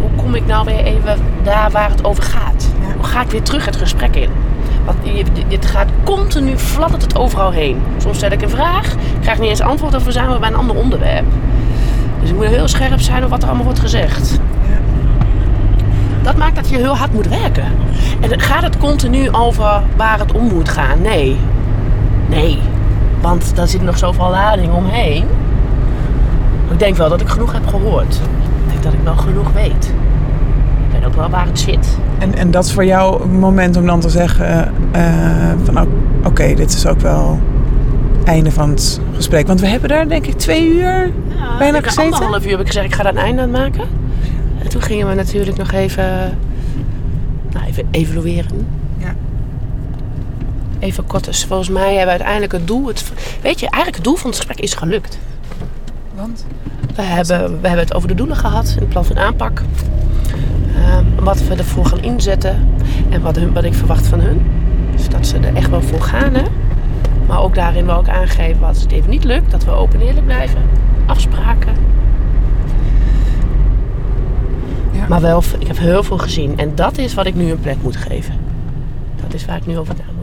Hoe 0.00 0.10
kom 0.16 0.34
ik 0.34 0.46
nou 0.46 0.64
weer 0.64 0.84
even 0.84 1.18
daar 1.42 1.70
waar 1.70 1.90
het 1.90 2.04
over 2.04 2.22
gaat? 2.22 2.70
Hoe 2.96 3.04
ga 3.04 3.22
ik 3.22 3.30
weer 3.30 3.42
terug 3.42 3.64
het 3.64 3.76
gesprek 3.76 4.16
in? 4.16 4.30
Want 4.84 4.98
dit 5.48 5.66
gaat 5.66 5.88
continu, 6.04 6.56
fladdert 6.58 7.02
het 7.02 7.16
overal 7.16 7.50
heen. 7.50 7.82
Soms 7.96 8.16
stel 8.16 8.30
ik 8.30 8.42
een 8.42 8.50
vraag, 8.50 8.94
krijg 9.20 9.38
niet 9.38 9.48
eens 9.48 9.60
antwoord 9.60 9.94
of 9.94 10.04
we 10.04 10.12
zijn 10.12 10.32
we 10.32 10.38
bij 10.38 10.48
een 10.48 10.56
ander 10.56 10.76
onderwerp. 10.76 11.24
Dus 12.20 12.28
je 12.28 12.34
moet 12.34 12.46
heel 12.46 12.68
scherp 12.68 13.00
zijn 13.00 13.24
op 13.24 13.30
wat 13.30 13.42
er 13.42 13.48
allemaal 13.48 13.64
wordt 13.64 13.80
gezegd. 13.80 14.38
Dat 16.22 16.36
maakt 16.36 16.56
dat 16.56 16.68
je 16.68 16.76
heel 16.76 16.96
hard 16.96 17.12
moet 17.12 17.28
werken. 17.28 17.64
En 18.20 18.40
gaat 18.40 18.62
het 18.62 18.78
continu 18.78 19.30
over 19.30 19.82
waar 19.96 20.18
het 20.18 20.32
om 20.32 20.46
moet 20.46 20.68
gaan? 20.68 21.02
Nee. 21.02 21.36
Nee. 22.26 22.58
Want 23.20 23.56
daar 23.56 23.68
zit 23.68 23.82
nog 23.82 23.98
zoveel 23.98 24.30
lading 24.30 24.72
omheen. 24.72 25.24
Ik 26.80 26.86
denk 26.86 26.98
wel 26.98 27.08
dat 27.08 27.20
ik 27.20 27.28
genoeg 27.28 27.52
heb 27.52 27.66
gehoord. 27.66 28.14
Ik 28.14 28.70
denk 28.70 28.82
dat 28.82 28.92
ik 28.92 28.98
wel 29.04 29.16
genoeg 29.16 29.52
weet. 29.52 29.94
Ik 30.86 30.92
weet 30.92 31.04
ook 31.04 31.14
wel 31.14 31.30
waar 31.30 31.46
het 31.46 31.58
zit. 31.58 31.98
En, 32.18 32.34
en 32.34 32.50
dat 32.50 32.64
is 32.64 32.72
voor 32.72 32.84
jou 32.84 33.22
een 33.22 33.38
moment 33.38 33.76
om 33.76 33.86
dan 33.86 34.00
te 34.00 34.08
zeggen 34.08 34.72
eh, 34.92 35.52
van 35.62 35.88
oké, 36.24 36.54
dit 36.54 36.72
is 36.72 36.86
ook 36.86 37.00
wel 37.00 37.40
einde 38.24 38.50
van 38.50 38.70
het 38.70 39.00
gesprek. 39.14 39.46
Want 39.46 39.60
we 39.60 39.66
hebben 39.66 39.88
daar 39.88 40.08
denk 40.08 40.26
ik 40.26 40.38
twee 40.38 40.68
uur 40.68 41.12
bijna 41.58 41.78
ik 41.78 41.84
heb 41.84 41.84
gezeten. 41.84 42.12
anderhalf 42.12 42.44
uur 42.44 42.50
heb 42.50 42.60
ik 42.60 42.66
gezegd, 42.66 42.86
ik 42.86 42.94
ga 42.94 43.02
daar 43.02 43.12
een 43.12 43.18
einde 43.18 43.42
aan 43.42 43.50
maken. 43.50 43.84
En 44.58 44.68
toen 44.68 44.82
gingen 44.82 45.08
we 45.08 45.14
natuurlijk 45.14 45.56
nog 45.56 45.72
even, 45.72 46.38
nou, 47.52 47.66
even 47.66 47.88
evalueren. 47.90 48.66
Ja. 48.98 49.14
Even 50.78 51.06
kort. 51.06 51.24
Dus 51.24 51.44
volgens 51.44 51.68
mij 51.68 51.86
hebben 51.86 52.04
we 52.04 52.10
uiteindelijk 52.10 52.52
het 52.52 52.66
doel... 52.66 52.86
Het, 52.86 53.12
weet 53.42 53.60
je, 53.60 53.66
eigenlijk 53.66 53.94
het 53.94 54.04
doel 54.04 54.16
van 54.16 54.30
het 54.30 54.38
gesprek 54.38 54.60
is 54.60 54.74
gelukt. 54.74 55.18
Want? 56.20 56.46
We 56.94 57.02
hebben, 57.02 57.60
we 57.60 57.68
hebben 57.68 57.84
het 57.84 57.94
over 57.94 58.08
de 58.08 58.14
doelen 58.14 58.36
gehad 58.36 58.68
in 58.74 58.80
het 58.80 58.88
plan 58.88 59.04
van 59.04 59.18
aanpak. 59.18 59.62
Ehm, 60.76 61.04
wat 61.24 61.46
we 61.46 61.54
ervoor 61.54 61.86
gaan 61.86 62.02
inzetten 62.02 62.68
en 63.10 63.22
wat, 63.22 63.36
hun, 63.36 63.52
wat 63.52 63.64
ik 63.64 63.74
verwacht 63.74 64.06
van 64.06 64.20
hun. 64.20 64.42
Dus 64.96 65.08
dat 65.08 65.26
ze 65.26 65.38
er 65.38 65.54
echt 65.54 65.70
wel 65.70 65.82
voor 65.82 66.00
gaan. 66.00 66.34
Hè? 66.34 66.42
Maar 67.26 67.42
ook 67.42 67.54
daarin 67.54 67.86
wil 67.86 68.00
ik 68.00 68.08
aangeven 68.08 68.66
als 68.66 68.82
het 68.82 68.92
even 68.92 69.10
niet 69.10 69.24
lukt, 69.24 69.50
dat 69.50 69.64
we 69.64 69.70
open 69.70 70.00
en 70.00 70.06
eerlijk 70.06 70.26
blijven. 70.26 70.62
Afspraken. 71.06 71.74
Ja. 74.92 75.08
Maar 75.08 75.20
wel, 75.20 75.42
ik 75.58 75.66
heb 75.66 75.78
heel 75.78 76.02
veel 76.02 76.18
gezien. 76.18 76.58
En 76.58 76.74
dat 76.74 76.98
is 76.98 77.14
wat 77.14 77.26
ik 77.26 77.34
nu 77.34 77.50
een 77.50 77.60
plek 77.60 77.82
moet 77.82 77.96
geven. 77.96 78.34
Dat 79.22 79.34
is 79.34 79.44
waar 79.44 79.56
ik 79.56 79.66
nu 79.66 79.78
over 79.78 79.94
na. 79.94 80.19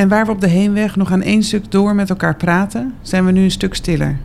En 0.00 0.08
waar 0.08 0.26
we 0.26 0.30
op 0.30 0.40
de 0.40 0.48
heenweg 0.48 0.96
nog 0.96 1.12
aan 1.12 1.22
één 1.22 1.42
stuk 1.42 1.70
door 1.70 1.94
met 1.94 2.10
elkaar 2.10 2.36
praten, 2.36 2.94
zijn 3.02 3.24
we 3.24 3.32
nu 3.32 3.42
een 3.42 3.50
stuk 3.50 3.74
stiller. 3.74 4.18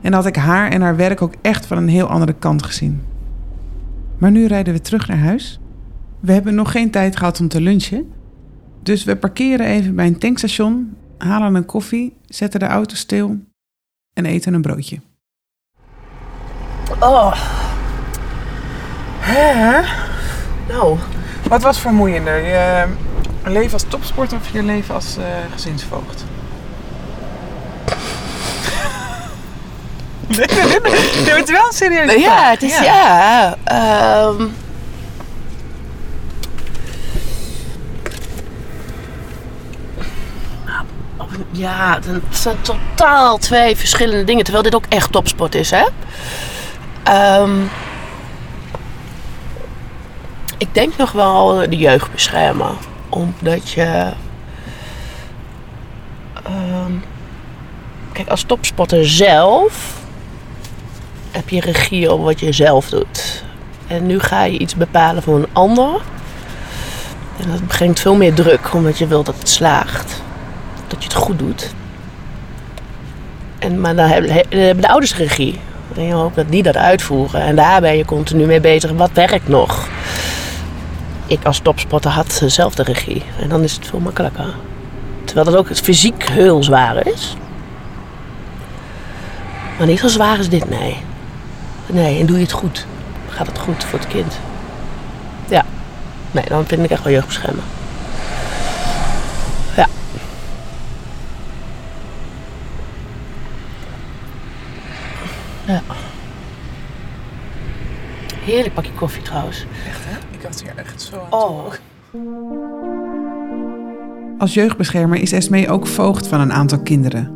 En 0.00 0.12
had 0.12 0.26
ik 0.26 0.36
haar 0.36 0.70
en 0.70 0.80
haar 0.80 0.96
werk 0.96 1.22
ook 1.22 1.34
echt 1.40 1.66
van 1.66 1.76
een 1.76 1.88
heel 1.88 2.06
andere 2.06 2.32
kant 2.32 2.62
gezien. 2.62 3.02
Maar 4.18 4.30
nu 4.30 4.46
rijden 4.46 4.74
we 4.74 4.80
terug 4.80 5.08
naar 5.08 5.18
huis. 5.18 5.60
We 6.20 6.32
hebben 6.32 6.54
nog 6.54 6.70
geen 6.70 6.90
tijd 6.90 7.16
gehad 7.16 7.40
om 7.40 7.48
te 7.48 7.60
lunchen. 7.60 8.12
Dus 8.82 9.04
we 9.04 9.16
parkeren 9.16 9.66
even 9.66 9.94
bij 9.94 10.06
een 10.06 10.18
tankstation, 10.18 10.96
halen 11.18 11.54
een 11.54 11.66
koffie, 11.66 12.16
zetten 12.26 12.60
de 12.60 12.66
auto 12.66 12.94
stil 12.94 13.38
en 14.14 14.26
eten 14.26 14.54
een 14.54 14.62
broodje. 14.62 15.00
Oh. 17.00 17.34
Hè? 19.20 19.80
Nou, 20.68 20.98
Wat 21.48 21.62
was 21.62 21.80
vermoeiender? 21.80 22.46
Je 22.46 22.86
leven 23.50 23.72
als 23.72 23.84
topsporter 23.88 24.38
of 24.38 24.52
je 24.52 24.62
leven 24.62 24.94
als 24.94 25.16
eh, 25.16 25.24
gezinsvoogd? 25.52 26.24
nee, 30.26 30.46
nee, 30.46 30.64
nee, 30.64 30.80
nee. 30.82 31.24
Nee, 31.24 31.34
het 31.34 31.48
is 31.48 31.54
wel 31.54 31.66
een 31.66 31.72
serieuze 31.72 32.18
ja, 32.18 32.36
vraag. 32.36 32.50
het 32.50 32.62
is 32.62 32.78
ja. 32.78 33.56
ehm. 33.64 34.46
ja, 41.50 41.98
het 42.04 42.36
zijn 42.36 42.56
totaal 42.60 43.38
twee 43.38 43.76
verschillende 43.76 44.24
dingen. 44.24 44.44
Terwijl 44.44 44.64
dit 44.64 44.74
ook 44.74 44.86
echt 44.88 45.12
topsport 45.12 45.54
is, 45.54 45.70
hè? 45.70 45.84
Ehm, 47.02 47.60
ik 50.58 50.74
denk 50.74 50.96
nog 50.96 51.12
wel 51.12 51.54
de 51.68 51.76
jeugd 51.76 52.12
beschermen. 52.12 52.76
Omdat 53.12 53.70
je... 53.70 54.12
ehm, 56.44 56.92
kijk, 58.12 58.28
als 58.28 58.42
topsporter 58.42 59.08
zelf 59.08 60.00
heb 61.30 61.48
je 61.48 61.60
regie 61.60 62.08
over 62.10 62.24
wat 62.24 62.40
je 62.40 62.52
zelf 62.52 62.88
doet. 62.88 63.44
En 63.86 64.06
nu 64.06 64.20
ga 64.20 64.44
je 64.44 64.58
iets 64.58 64.74
bepalen 64.74 65.22
voor 65.22 65.36
een 65.36 65.48
ander. 65.52 66.00
En 67.40 67.50
dat 67.50 67.66
brengt 67.66 68.00
veel 68.00 68.14
meer 68.14 68.34
druk, 68.34 68.74
omdat 68.74 68.98
je 68.98 69.06
wilt 69.06 69.26
dat 69.26 69.38
het 69.38 69.48
slaagt. 69.48 70.22
Dat 70.88 71.02
je 71.02 71.08
het 71.08 71.18
goed 71.18 71.38
doet. 71.38 71.74
En, 73.58 73.80
maar 73.80 73.96
dan 73.96 74.08
hebben, 74.08 74.30
he- 74.32 74.42
dan 74.48 74.60
hebben 74.60 74.82
de 74.84 74.90
ouders 74.90 75.16
regie. 75.16 75.60
En 75.96 76.02
je 76.02 76.12
hoopt 76.12 76.36
dat 76.36 76.50
die 76.50 76.62
dat 76.62 76.76
uitvoeren. 76.76 77.40
En 77.40 77.56
daar 77.56 77.80
ben 77.80 77.96
je 77.96 78.04
continu 78.04 78.46
mee 78.46 78.60
bezig. 78.60 78.90
Wat 78.92 79.10
werkt 79.12 79.48
nog? 79.48 79.81
Ik 81.32 81.44
als 81.44 81.58
topsporter 81.58 82.10
had 82.10 82.42
zelf 82.46 82.74
de 82.74 82.82
regie. 82.82 83.22
En 83.40 83.48
dan 83.48 83.62
is 83.62 83.72
het 83.72 83.86
veel 83.86 83.98
makkelijker. 83.98 84.54
Terwijl 85.24 85.46
dat 85.46 85.56
ook 85.56 85.76
fysiek 85.76 86.28
heel 86.28 86.62
zwaar 86.62 87.06
is. 87.06 87.36
Maar 89.78 89.86
niet 89.86 89.98
zo 89.98 90.08
zwaar 90.08 90.38
als 90.38 90.48
dit, 90.48 90.68
nee. 90.70 90.96
Nee, 91.86 92.20
en 92.20 92.26
doe 92.26 92.36
je 92.36 92.42
het 92.42 92.52
goed. 92.52 92.86
Gaat 93.28 93.46
het 93.46 93.58
goed 93.58 93.84
voor 93.84 93.98
het 93.98 94.08
kind. 94.08 94.38
Ja. 95.48 95.64
Nee, 96.30 96.44
dan 96.48 96.66
vind 96.66 96.84
ik 96.84 96.90
echt 96.90 97.02
wel 97.02 97.12
jeugdbeschermen. 97.12 97.64
Ja. 99.76 99.86
Ja. 105.64 105.82
Heerlijk 108.44 108.74
pakje 108.74 108.92
koffie 108.92 109.22
trouwens. 109.22 109.64
Echt, 109.88 110.04
hè? 110.04 110.11
Had 110.52 110.60
hier 110.60 110.72
echt 110.76 111.02
zo 111.02 111.16
aan 111.16 111.40
Oh. 111.40 111.72
Als 114.38 114.54
jeugdbeschermer 114.54 115.20
is 115.20 115.32
Esmee 115.32 115.70
ook 115.70 115.86
voogd 115.86 116.26
van 116.26 116.40
een 116.40 116.52
aantal 116.52 116.78
kinderen. 116.78 117.30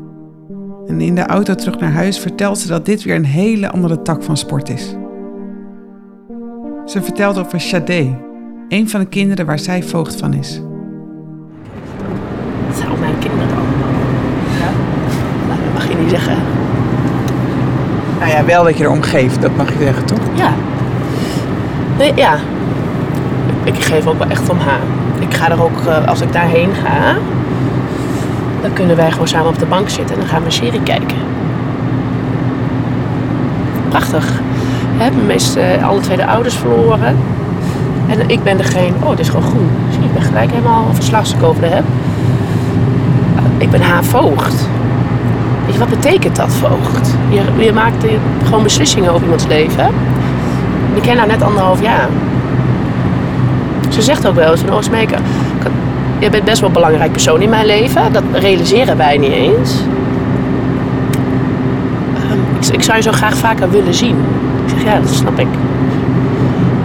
En 0.87 1.01
in 1.01 1.15
de 1.15 1.27
auto 1.27 1.55
terug 1.55 1.79
naar 1.79 1.93
huis 1.93 2.19
vertelt 2.19 2.59
ze 2.59 2.69
dat 2.69 2.87
dit 2.87 3.03
weer 3.03 3.15
een 3.15 3.25
hele 3.25 3.71
andere 3.71 4.03
tak 4.03 4.23
van 4.23 4.37
sport 4.37 4.69
is. 4.69 4.97
Ze 6.87 7.03
vertelt 7.03 7.39
over 7.39 7.61
Shadé, 7.61 8.19
een 8.69 8.89
van 8.91 9.01
de 9.01 9.07
kinderen 9.07 9.47
waar 9.47 9.59
zij 9.59 9.83
voogd 9.83 10.17
van 10.17 10.35
is. 10.35 10.61
Dat 12.69 12.77
zijn 12.77 12.91
ook 12.91 12.99
mijn 12.99 13.19
kinderen 13.19 13.49
dan. 13.49 13.65
Ja? 14.59 14.71
Nou, 15.49 15.61
dat 15.65 15.73
mag 15.73 15.89
je 15.89 15.97
niet 15.97 16.11
zeggen. 16.11 16.37
Nou 18.19 18.31
ja, 18.31 18.45
wel 18.45 18.65
dat 18.65 18.79
je 18.79 18.85
er 18.85 18.91
omgeeft, 18.91 19.43
dat 19.43 19.57
mag 19.57 19.73
je 19.73 19.79
zeggen, 19.79 20.05
toch? 20.07 20.21
Ja. 20.35 20.55
Nee, 21.99 22.15
ja. 22.15 22.39
Ik 23.67 23.83
geef 23.83 24.07
ook 24.07 24.19
wel 24.19 24.29
echt 24.29 24.51
om 24.51 24.59
haar. 24.59 24.81
Ik 25.19 25.35
ga 25.35 25.51
er 25.51 25.63
ook, 25.63 25.87
eh, 25.87 26.09
als 26.09 26.21
ik 26.21 26.33
daarheen 26.33 26.71
ga, 26.85 27.15
dan 28.63 28.73
kunnen 28.73 28.97
wij 28.97 29.11
gewoon 29.11 29.29
samen 29.29 29.49
op 29.49 29.59
de 29.59 29.67
bank 29.67 29.89
zitten 29.89 30.15
en 30.15 30.21
dan 30.21 30.31
gaan 30.31 30.41
we 30.41 30.47
een 30.47 30.53
serie 30.53 30.83
kijken. 30.83 31.17
Prachtig. 33.89 34.41
We 34.97 35.03
hebben 35.03 35.27
meest 35.27 35.57
eh, 35.57 35.89
alle 35.89 36.01
twee 36.01 36.17
de 36.17 36.27
ouders 36.27 36.55
verloren. 36.55 37.17
En 38.09 38.29
ik 38.29 38.43
ben 38.43 38.57
degene, 38.57 38.93
oh, 39.03 39.11
het 39.11 39.19
is 39.19 39.29
gewoon 39.29 39.49
groen. 39.49 39.71
Zie 39.91 40.05
ik 40.05 40.13
ben 40.13 40.23
gelijk 40.23 40.51
helemaal 40.51 40.85
verslagstuk 40.93 41.43
over 41.43 41.61
de 41.63 41.69
heb. 41.69 41.85
Ik 43.59 43.71
ben 43.71 43.83
haar 43.83 44.05
voogd. 44.05 44.69
Weet 45.65 45.75
je, 45.75 45.79
wat 45.79 45.89
betekent 45.89 46.37
dat, 46.37 46.55
voogd? 46.55 47.15
Je, 47.29 47.65
je 47.65 47.73
maakt 47.73 48.05
eh, 48.05 48.11
gewoon 48.45 48.63
beslissingen 48.63 49.11
over 49.11 49.23
iemands 49.23 49.47
leven. 49.47 49.89
Ik 50.95 51.03
ken 51.03 51.19
haar 51.19 51.27
net 51.27 51.43
anderhalf 51.43 51.83
jaar. 51.83 52.09
Ze 53.97 54.03
zegt 54.03 54.27
ook 54.27 54.35
wel 54.35 54.51
eens 54.51 54.61
van, 54.61 54.75
oh 54.75 54.83
je 56.19 56.31
bent 56.31 56.45
best 56.45 56.61
wel 56.61 56.69
een 56.69 56.75
belangrijk 56.75 57.13
persoon 57.13 57.43
in 57.43 57.49
mijn 57.49 57.67
leven. 57.67 58.13
Dat 58.13 58.23
realiseren 58.33 58.97
wij 58.97 59.17
niet 59.17 59.33
eens. 59.33 59.81
Ehm, 62.15 62.57
ik, 62.61 62.67
ik 62.67 62.83
zou 62.83 62.97
je 62.97 63.03
zo 63.03 63.13
graag 63.13 63.37
vaker 63.37 63.71
willen 63.71 63.95
zien. 63.95 64.17
Ik 64.65 64.71
zeg, 64.71 64.85
ja, 64.85 65.01
dat 65.01 65.15
snap 65.15 65.39
ik. 65.39 65.47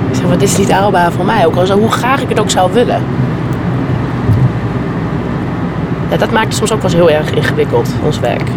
Ik 0.09 0.15
zeg, 0.15 0.27
maar 0.27 0.37
dit 0.37 0.49
is 0.49 0.57
niet 0.57 0.71
haalbaar 0.71 1.11
voor 1.11 1.25
mij. 1.25 1.45
Ook 1.45 1.55
al 1.55 1.71
hoe 1.71 1.91
graag 1.91 2.21
ik 2.21 2.29
het 2.29 2.39
ook 2.39 2.49
zou 2.49 2.73
willen. 2.73 3.01
Ja, 6.09 6.17
dat 6.17 6.31
maakt 6.31 6.47
het 6.47 6.55
soms 6.55 6.71
ook 6.71 6.81
wel 6.81 6.91
eens 6.91 6.99
heel 6.99 7.09
erg 7.09 7.31
ingewikkeld, 7.31 7.89
ons 8.03 8.19
werk. 8.19 8.49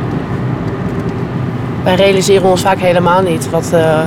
Wij 1.82 1.94
realiseren 1.94 2.50
ons 2.50 2.60
vaak 2.60 2.78
helemaal 2.78 3.22
niet 3.22 3.50
wat, 3.50 3.72
eh, 3.72 4.00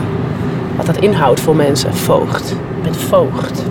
wat 0.75 0.85
dat 0.85 0.97
inhoudt 0.97 1.39
voor 1.39 1.55
mensen. 1.55 1.95
Voogd. 1.95 2.55
Ben 2.83 2.95
voogd. 2.95 3.63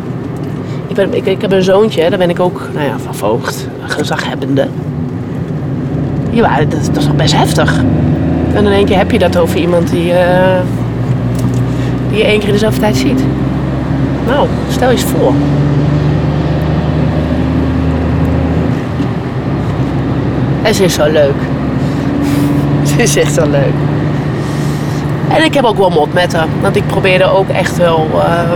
Ik, 0.98 1.40
heb 1.40 1.52
een 1.52 1.62
zoontje, 1.62 2.08
daar 2.08 2.18
ben 2.18 2.30
ik 2.30 2.40
ook, 2.40 2.68
nou 2.74 2.86
ja, 2.86 2.98
van 2.98 3.14
voogd. 3.14 3.68
Gezaghebbende. 3.82 4.68
Ja, 6.30 6.64
dat, 6.64 6.80
is 6.80 7.04
toch 7.04 7.16
best 7.16 7.36
heftig. 7.36 7.82
En 8.52 8.66
in 8.66 8.72
één 8.72 8.84
keer 8.84 8.96
heb 8.96 9.10
je 9.10 9.18
dat 9.18 9.38
over 9.38 9.58
iemand 9.58 9.90
die, 9.90 10.12
eh, 10.12 10.60
die 12.08 12.18
je 12.18 12.24
één 12.24 12.38
keer 12.38 12.46
in 12.46 12.52
dezelfde 12.52 12.80
tijd 12.80 12.96
ziet. 12.96 13.20
Nou, 14.26 14.48
stel 14.70 14.90
je 14.90 14.94
eens 14.94 15.04
voor. 15.04 15.32
En 20.62 20.74
ze 20.74 20.84
is 20.84 20.94
zo 20.94 21.06
leuk. 21.10 21.36
Ze 22.96 23.02
is 23.02 23.16
echt 23.16 23.34
zo 23.34 23.50
leuk. 23.50 23.74
En 25.28 25.44
ik 25.44 25.54
heb 25.54 25.64
ook 25.64 25.76
wel 25.76 25.90
mot 25.90 26.12
met 26.12 26.32
haar. 26.32 26.46
Want 26.60 26.76
ik 26.76 26.86
probeerde 26.86 27.24
ook 27.24 27.48
echt 27.48 27.76
wel... 27.76 28.06
eh, 28.14 28.52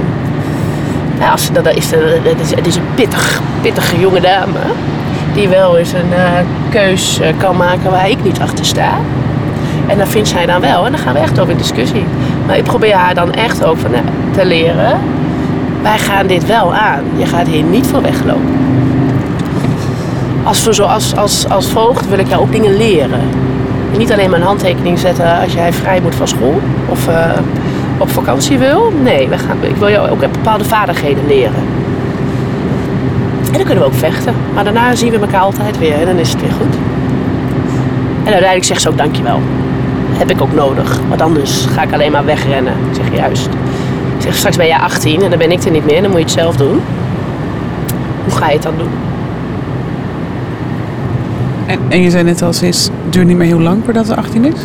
ja, 1.21 1.31
als, 1.31 1.53
dat, 1.53 1.67
is, 1.75 1.91
het, 1.91 2.41
is, 2.41 2.55
het 2.55 2.67
is 2.67 2.77
een 2.77 2.95
pittig, 2.95 3.41
pittige 3.61 4.01
jonge 4.01 4.21
dame. 4.21 4.59
Die 5.35 5.49
wel 5.49 5.79
eens 5.79 5.93
een 5.93 6.13
eh, 6.13 6.31
keus 6.71 7.21
eh, 7.21 7.29
kan 7.37 7.57
maken 7.57 7.91
waar 7.91 8.11
ik 8.11 8.23
niet 8.25 8.41
achter 8.41 8.65
sta. 8.65 8.91
En 9.87 9.99
dat 9.99 10.09
vindt 10.09 10.29
zij 10.29 10.47
dan 10.47 10.61
wel. 10.61 10.87
En 10.87 10.93
dan 10.93 11.01
gaan 11.01 11.15
we 11.15 11.19
echt 11.21 11.41
over 11.41 11.53
in 11.53 11.59
discussie. 11.59 12.05
Maar 12.47 12.57
ik 12.57 12.65
probeer 12.65 12.95
haar 12.95 13.15
dan 13.15 13.33
echt 13.33 13.65
ook 13.65 13.79
van, 13.79 13.95
eh, 13.95 14.01
te 14.37 14.45
leren. 14.45 14.99
Wij 15.83 15.99
gaan 15.99 16.27
dit 16.27 16.47
wel 16.47 16.75
aan. 16.75 17.03
Je 17.17 17.27
gaat 17.27 17.47
hier 17.47 17.63
niet 17.63 17.87
voor 17.87 18.03
weglopen. 18.03 18.59
Als, 20.45 20.61
voor- 20.61 20.83
als, 20.85 21.17
als, 21.17 21.49
als 21.49 21.67
voogd 21.69 22.09
wil 22.09 22.19
ik 22.19 22.29
jou 22.29 22.43
ook 22.43 22.53
dingen 22.53 22.77
leren. 22.77 23.21
En 23.93 23.99
niet 23.99 24.13
alleen 24.13 24.33
een 24.33 24.43
handtekening 24.43 24.99
zetten 24.99 25.41
als 25.41 25.53
jij 25.53 25.73
vrij 25.73 26.01
moet 26.01 26.15
van 26.15 26.29
school 26.29 26.61
of 26.89 27.09
eh, 27.09 27.15
op 28.01 28.11
vakantie 28.11 28.59
wil. 28.59 28.93
Nee, 29.03 29.29
we 29.29 29.39
gaan, 29.39 29.57
ik 29.61 29.77
wil 29.77 29.91
jou 29.91 30.11
ook 30.11 30.21
bepaalde 30.21 30.65
vaardigheden 30.65 31.27
leren. 31.27 31.63
En 33.47 33.53
dan 33.53 33.65
kunnen 33.65 33.79
we 33.79 33.85
ook 33.85 33.95
vechten. 33.95 34.35
Maar 34.55 34.65
daarna 34.65 34.95
zien 34.95 35.11
we 35.11 35.19
elkaar 35.19 35.41
altijd 35.41 35.79
weer 35.79 35.95
en 35.95 36.07
dan 36.07 36.17
is 36.17 36.31
het 36.31 36.41
weer 36.41 36.53
goed. 36.53 36.75
En 38.19 38.33
uiteindelijk 38.33 38.65
zegt 38.65 38.81
ze 38.81 38.89
ook 38.89 38.99
dankjewel. 38.99 39.41
Heb 40.13 40.31
ik 40.31 40.41
ook 40.41 40.55
nodig. 40.55 41.01
Want 41.09 41.21
anders 41.21 41.67
ga 41.67 41.83
ik 41.83 41.93
alleen 41.93 42.13
maar 42.13 42.25
wegrennen. 42.25 42.73
Ik 42.91 42.95
zeg 42.95 43.15
juist. 43.15 43.49
Ik 44.17 44.23
zeg 44.23 44.37
straks 44.37 44.57
ben 44.57 44.67
jij 44.67 44.79
18 44.79 45.23
en 45.23 45.31
dan 45.31 45.39
ben 45.39 45.51
ik 45.51 45.65
er 45.65 45.71
niet 45.71 45.85
meer. 45.85 46.03
Dan 46.03 46.11
moet 46.11 46.19
je 46.19 46.25
het 46.25 46.35
zelf 46.35 46.57
doen. 46.57 46.81
Hoe 48.25 48.33
ga 48.33 48.47
je 48.47 48.53
het 48.53 48.63
dan 48.63 48.75
doen? 48.77 48.91
En, 51.67 51.79
en 51.89 52.03
je 52.03 52.11
zei 52.11 52.25
net 52.25 52.43
al, 52.43 52.53
ze 52.53 52.67
is, 52.69 52.91
duurt 53.09 53.27
niet 53.27 53.37
meer 53.37 53.47
heel 53.47 53.61
lang 53.61 53.85
voordat 53.85 54.07
ze 54.07 54.17
18 54.17 54.45
is? 54.45 54.61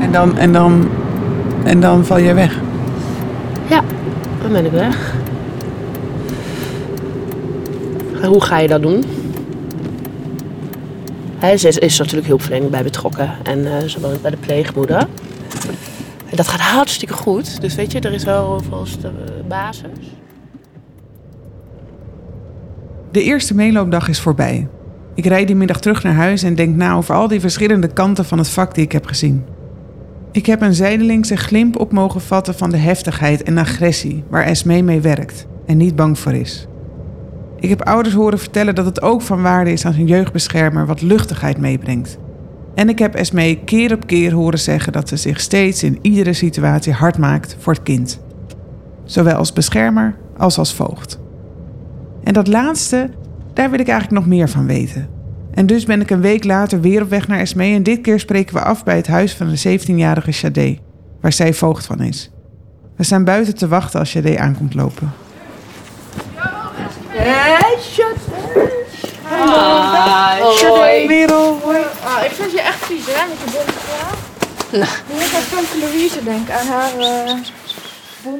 En 0.00 0.12
dan, 0.12 0.36
en 0.38 0.52
dan, 0.52 0.88
en 1.64 1.80
dan 1.80 2.04
val 2.04 2.20
jij 2.20 2.34
weg? 2.34 2.60
Ja, 3.68 3.82
dan 4.42 4.52
ben 4.52 4.64
ik 4.64 4.72
weg. 4.72 5.14
En 8.22 8.28
hoe 8.28 8.42
ga 8.42 8.58
je 8.58 8.68
dat 8.68 8.82
doen? 8.82 9.04
Hij 11.38 11.52
is, 11.52 11.64
is 11.64 11.98
natuurlijk 11.98 12.26
hulpverlening 12.26 12.70
bij 12.70 12.82
betrokken. 12.82 13.30
En 13.42 13.66
eh 13.66 13.88
ze 13.88 14.00
woont 14.00 14.22
bij 14.22 14.30
de 14.30 14.36
pleegmoeder. 14.36 14.98
En 16.26 16.36
dat 16.36 16.48
gaat 16.48 16.60
hartstikke 16.60 17.14
goed. 17.14 17.60
Dus 17.60 17.74
weet 17.74 17.92
je, 17.92 18.00
er 18.00 18.12
is 18.12 18.24
wel 18.24 18.60
volgens 18.68 19.00
de 19.00 19.10
basis. 19.48 20.16
De 23.10 23.22
eerste 23.22 23.54
meeloopdag 23.54 24.08
is 24.08 24.20
voorbij. 24.20 24.68
Ik 25.14 25.26
rijd 25.26 25.46
die 25.46 25.56
middag 25.56 25.80
terug 25.80 26.02
naar 26.02 26.14
huis 26.14 26.42
en 26.42 26.54
denk 26.54 26.76
na 26.76 26.94
over 26.94 27.14
al 27.14 27.28
die 27.28 27.40
verschillende 27.40 27.88
kanten 27.88 28.24
van 28.24 28.38
het 28.38 28.48
vak 28.48 28.74
die 28.74 28.84
ik 28.84 28.92
heb 28.92 29.06
gezien. 29.06 29.44
Ik 30.32 30.46
heb 30.46 30.60
een 30.60 30.74
zijdelingse 30.74 31.36
glimp 31.36 31.80
op 31.80 31.92
mogen 31.92 32.20
vatten 32.20 32.54
van 32.54 32.70
de 32.70 32.76
heftigheid 32.76 33.42
en 33.42 33.58
agressie 33.58 34.24
waar 34.28 34.44
Esmee 34.44 34.82
mee 34.82 35.00
werkt 35.00 35.46
en 35.66 35.76
niet 35.76 35.96
bang 35.96 36.18
voor 36.18 36.32
is. 36.32 36.66
Ik 37.56 37.68
heb 37.68 37.82
ouders 37.82 38.14
horen 38.14 38.38
vertellen 38.38 38.74
dat 38.74 38.84
het 38.84 39.02
ook 39.02 39.22
van 39.22 39.42
waarde 39.42 39.72
is 39.72 39.86
als 39.86 39.96
een 39.96 40.06
jeugdbeschermer 40.06 40.86
wat 40.86 41.02
luchtigheid 41.02 41.58
meebrengt. 41.58 42.18
En 42.74 42.88
ik 42.88 42.98
heb 42.98 43.14
Esmee 43.14 43.60
keer 43.64 43.94
op 43.94 44.06
keer 44.06 44.32
horen 44.32 44.58
zeggen 44.58 44.92
dat 44.92 45.08
ze 45.08 45.16
zich 45.16 45.40
steeds 45.40 45.82
in 45.82 45.98
iedere 46.02 46.32
situatie 46.32 46.92
hard 46.92 47.18
maakt 47.18 47.56
voor 47.58 47.72
het 47.72 47.82
kind. 47.82 48.20
Zowel 49.04 49.34
als 49.34 49.52
beschermer 49.52 50.14
als 50.36 50.58
als 50.58 50.74
voogd. 50.74 51.18
En 52.24 52.32
dat 52.32 52.46
laatste, 52.46 53.10
daar 53.52 53.70
wil 53.70 53.80
ik 53.80 53.88
eigenlijk 53.88 54.20
nog 54.20 54.34
meer 54.34 54.48
van 54.48 54.66
weten. 54.66 55.08
En 55.54 55.66
dus 55.66 55.84
ben 55.84 56.00
ik 56.00 56.10
een 56.10 56.20
week 56.20 56.44
later 56.44 56.80
weer 56.80 57.02
op 57.02 57.10
weg 57.10 57.28
naar 57.28 57.38
Esmee 57.38 57.74
en 57.74 57.82
dit 57.82 58.00
keer 58.00 58.20
spreken 58.20 58.54
we 58.54 58.60
af 58.62 58.84
bij 58.84 58.96
het 58.96 59.06
huis 59.06 59.34
van 59.34 59.48
de 59.48 59.78
17-jarige 59.80 60.32
Shadé, 60.32 60.78
waar 61.20 61.32
zij 61.32 61.54
voogd 61.54 61.86
van 61.86 62.00
is. 62.00 62.30
We 62.96 63.04
staan 63.04 63.24
buiten 63.24 63.54
te 63.54 63.68
wachten 63.68 64.00
als 64.00 64.10
Shadé 64.10 64.38
aankomt 64.38 64.74
lopen. 64.74 65.12
Hoi. 70.60 71.06
Merel, 71.06 71.58
hoi. 71.62 71.78
Ah, 72.04 72.24
ik 72.24 72.30
vind 72.30 72.52
je 72.52 72.60
echt 72.60 72.84
vies, 72.84 73.04
hè, 73.06 73.28
met 73.28 73.38
je 73.44 73.50
bonte 73.52 73.72
kraag. 73.86 74.16
Nou. 74.70 74.86
Moet 75.12 75.34
aan 75.34 75.42
Tante 75.50 75.78
Louise 75.80 76.24
denken, 76.24 76.54
aan 76.54 76.66
haar... 76.66 76.98
eh, 76.98 77.32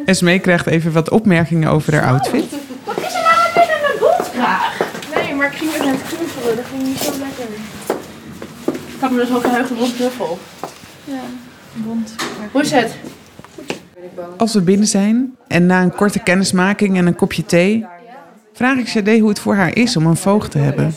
Esmee 0.04 0.38
krijgt 0.38 0.66
even 0.66 0.92
wat 0.92 1.10
opmerkingen 1.10 1.70
over 1.70 1.94
haar 1.94 2.06
outfit. 2.06 2.44
Wat 2.84 2.96
is 2.98 3.14
er 3.14 3.20
nou 3.22 3.36
met 3.54 3.66
mijn 3.82 3.98
bontkraag? 4.00 4.78
Nee, 5.14 5.34
maar 5.34 5.46
ik 5.46 5.56
ging 5.58 5.72
er 5.74 5.84
net 5.84 6.00
dat 6.44 6.64
ging 6.70 6.82
niet 6.82 6.98
zo 6.98 7.10
lekker. 7.10 7.54
Ik 8.66 9.00
had 9.00 9.10
me 9.10 9.16
dus 9.16 9.34
ook 9.34 9.44
een 9.44 9.50
heugde 9.50 9.74
rond 9.74 9.94
knuffel. 9.94 10.38
Ja, 11.04 11.20
bont. 11.74 12.14
Hoe 12.52 12.60
is 12.60 12.70
het? 12.70 12.94
Als 14.36 14.54
we 14.54 14.60
binnen 14.60 14.86
zijn 14.86 15.36
en 15.48 15.66
na 15.66 15.82
een 15.82 15.94
korte 15.94 16.18
kennismaking 16.18 16.96
en 16.96 17.06
een 17.06 17.14
kopje 17.14 17.46
thee, 17.46 17.86
vraag 18.52 18.78
ik 18.78 18.88
Shadé 18.88 19.18
hoe 19.18 19.28
het 19.28 19.38
voor 19.38 19.54
haar 19.54 19.76
is 19.76 19.96
om 19.96 20.06
een 20.06 20.16
voogd 20.16 20.50
te 20.50 20.58
hebben. 20.58 20.94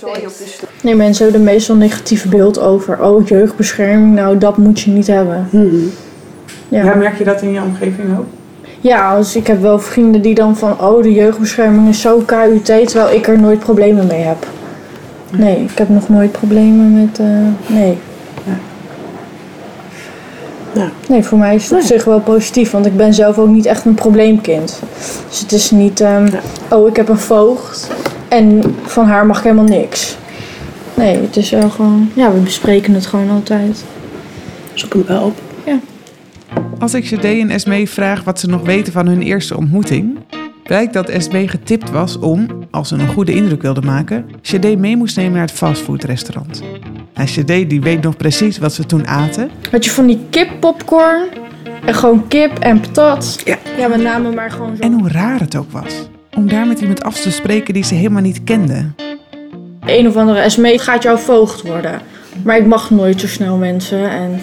Nee, 0.82 0.96
mensen 0.96 1.24
hebben 1.24 1.42
er 1.42 1.54
meestal 1.54 1.76
een 1.76 1.82
negatief 1.82 2.30
beeld 2.30 2.60
over. 2.60 3.04
Oh, 3.04 3.28
jeugdbescherming, 3.28 4.14
nou 4.14 4.38
dat 4.38 4.58
moet 4.58 4.80
je 4.80 4.92
niet 4.92 5.08
hebben. 5.08 5.48
Ja. 6.70 6.96
merk 6.96 7.18
je 7.18 7.24
dat 7.24 7.42
in 7.42 7.52
je 7.52 7.62
omgeving 7.62 8.18
ook? 8.18 8.26
Ja, 8.82 9.18
dus 9.18 9.36
ik 9.36 9.48
heb 9.48 9.62
wel 9.62 9.80
vrienden 9.80 10.22
die 10.22 10.36
dan 10.36 10.58
van, 10.58 10.82
oh, 10.82 11.04
de 11.04 11.14
jeugdbescherming 11.14 11.90
is 11.90 12.02
zo 12.02 12.20
KUT, 12.26 12.66
terwijl 12.66 13.16
ik 13.16 13.28
er 13.28 13.40
nooit 13.40 13.60
problemen 13.60 14.08
mee 14.08 14.22
heb. 14.22 14.48
Nee, 15.38 15.64
ik 15.64 15.78
heb 15.78 15.90
nog 15.90 16.10
nooit 16.10 16.32
problemen 16.32 16.94
met, 16.94 17.20
eh, 17.20 17.76
nee. 17.76 17.98
Ja. 20.74 20.90
Nee, 21.08 21.24
voor 21.24 21.38
mij 21.38 21.56
is 21.56 21.70
het 21.70 21.80
op 21.80 21.86
zich 21.86 22.04
wel 22.04 22.20
positief, 22.20 22.72
want 22.72 22.86
ik 22.86 22.98
ben 22.98 23.14
zelf 23.14 23.38
ook 23.38 23.50
niet 23.50 23.66
echt 23.66 23.86
een 23.86 23.94
probleemkind. 23.94 24.80
Dus 25.30 25.40
het 25.40 25.52
is 25.52 25.72
niet, 25.72 26.02
ehm, 26.02 26.28
oh, 26.70 26.88
ik 26.88 26.96
heb 26.96 27.10
een 27.10 27.18
voogd 27.18 27.92
en 28.28 28.62
van 28.84 29.06
haar 29.06 29.26
mag 29.26 29.38
ik 29.38 29.44
helemaal 29.44 29.66
niks. 29.66 30.18
Nee, 30.94 31.22
het 31.22 31.38
is 31.38 31.50
wel 31.50 31.70
gewoon, 31.70 32.10
ja, 32.14 32.32
we 32.32 32.40
bespreken 32.40 32.94
het 32.94 33.06
gewoon 33.06 33.30
altijd. 33.30 33.84
Zoek 34.74 34.94
hem 34.94 35.04
wel 35.08 35.24
op. 35.24 35.42
Als 36.80 36.94
ik 36.94 37.06
Shadé 37.06 37.28
en 37.28 37.50
Esmee 37.50 37.90
vraag 37.90 38.24
wat 38.24 38.40
ze 38.40 38.48
nog 38.48 38.62
weten 38.62 38.94
van 38.94 39.08
hun 39.08 39.22
eerste 39.22 39.58
ontmoeting, 39.58 40.18
blijkt 40.64 40.94
dat 40.94 41.10
Esmee 41.10 41.48
getipt 41.48 41.92
was 41.92 42.20
om, 42.20 42.48
als 42.76 42.88
ze 42.88 42.96
een 42.96 43.08
goede 43.08 43.34
indruk 43.34 43.62
wilde 43.62 43.82
maken, 43.82 44.26
Shadé 44.42 44.76
mee 44.76 44.98
moest 44.98 45.16
nemen 45.16 45.32
naar 45.32 45.42
het 45.42 45.52
fastfoodrestaurant. 45.52 46.64
En 47.14 47.28
Shadé 47.28 47.68
die 47.68 47.82
weet 47.82 48.02
nog 48.02 48.18
precies 48.18 48.58
wat 48.58 48.74
ze 48.74 48.86
toen 48.86 49.08
aten. 49.08 49.50
Had 49.72 49.86
je 49.86 49.92
van 49.92 50.08
die 50.08 50.20
kippopcorn 50.30 51.28
en 51.86 51.94
gewoon 51.94 52.28
kip 52.28 52.60
en 52.60 52.80
patat. 52.80 53.42
Ja. 53.46 53.58
Ja, 53.78 53.90
we 53.90 53.98
namen 53.98 54.34
maar 54.34 54.52
gewoon 54.52 54.76
zo. 54.76 54.82
En 54.82 54.94
hoe 54.94 55.10
raar 55.10 55.40
het 55.40 55.56
ook 55.56 55.72
was. 55.72 56.10
Om 56.36 56.50
daar 56.50 56.68
met 56.68 56.80
iemand 56.80 57.04
af 57.04 57.22
te 57.22 57.32
spreken 57.32 57.74
die 57.74 57.84
ze 57.84 57.96
helemaal 57.96 58.22
niet 58.22 58.44
kende. 58.44 58.86
een 59.86 60.08
of 60.08 60.16
andere 60.16 60.50
SME 60.50 60.80
gaat 60.80 61.04
jouw 61.04 61.18
voogd 61.18 61.62
worden. 61.62 62.02
Maar 62.44 62.58
ik 62.58 62.66
mag 62.66 62.90
nooit 62.90 63.20
zo 63.20 63.28
snel 63.28 63.58
mensen. 63.58 64.10
En 64.10 64.40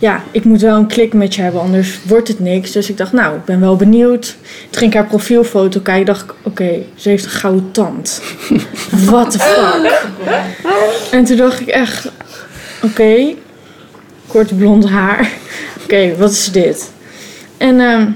ja, 0.00 0.22
ik 0.30 0.44
moet 0.44 0.60
wel 0.60 0.76
een 0.76 0.86
klik 0.86 1.12
met 1.12 1.34
je 1.34 1.42
hebben, 1.42 1.60
anders 1.60 1.98
wordt 2.06 2.28
het 2.28 2.38
niks. 2.38 2.70
Dus 2.72 2.90
ik 2.90 2.96
dacht, 2.96 3.12
nou, 3.12 3.36
ik 3.36 3.44
ben 3.44 3.60
wel 3.60 3.76
benieuwd. 3.76 4.36
Toen 4.70 4.78
ging 4.78 4.90
ik 4.90 4.96
haar 4.96 5.06
profielfoto 5.06 5.80
kijken. 5.80 6.06
dacht 6.06 6.22
ik, 6.22 6.34
oké, 6.42 6.82
ze 6.94 7.08
heeft 7.08 7.24
een 7.24 7.30
gouden 7.30 7.70
tand. 7.70 8.22
What 9.06 9.30
the 9.30 9.38
fuck? 9.38 10.02
En 11.10 11.24
toen 11.24 11.36
dacht 11.36 11.60
ik 11.60 11.66
echt, 11.66 12.08
oké, 12.82 13.34
kort 14.26 14.58
blond 14.58 14.88
haar. 14.88 15.30
Oké, 15.84 16.16
wat 16.16 16.30
is 16.30 16.52
dit? 16.52 16.90
En 17.56 17.80
ehm, 17.80 18.06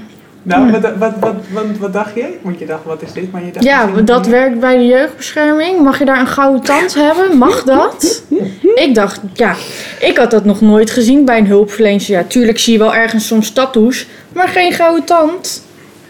Nou, 0.43 0.71
wat, 0.71 0.81
wat, 0.81 1.13
wat, 1.19 1.35
wat, 1.51 1.65
wat 1.79 1.93
dacht 1.93 2.15
je? 2.15 2.37
Want 2.41 2.59
je 2.59 2.65
dacht, 2.65 2.83
wat 2.83 3.01
is 3.01 3.13
dit? 3.13 3.31
Maar 3.31 3.45
je 3.45 3.51
dacht 3.51 3.65
Ja, 3.65 3.87
dat 4.01 4.27
werkt 4.27 4.59
bij 4.59 4.77
de 4.77 4.85
jeugdbescherming. 4.85 5.81
Mag 5.81 5.99
je 5.99 6.05
daar 6.05 6.19
een 6.19 6.27
gouden 6.27 6.61
tand 6.61 6.93
hebben? 6.93 7.37
Mag 7.37 7.63
dat? 7.63 8.23
Ik 8.85 8.95
dacht, 8.95 9.19
ja, 9.33 9.55
ik 10.05 10.17
had 10.17 10.31
dat 10.31 10.45
nog 10.45 10.61
nooit 10.61 10.91
gezien 10.91 11.25
bij 11.25 11.37
een 11.37 11.47
hulpverlener. 11.47 12.03
Ja, 12.07 12.23
tuurlijk 12.23 12.59
zie 12.59 12.73
je 12.73 12.79
wel 12.79 12.95
ergens 12.95 13.27
soms 13.27 13.51
tattoos, 13.51 14.05
maar 14.33 14.47
geen 14.47 14.71
gouden 14.73 15.03
tand. 15.05 15.63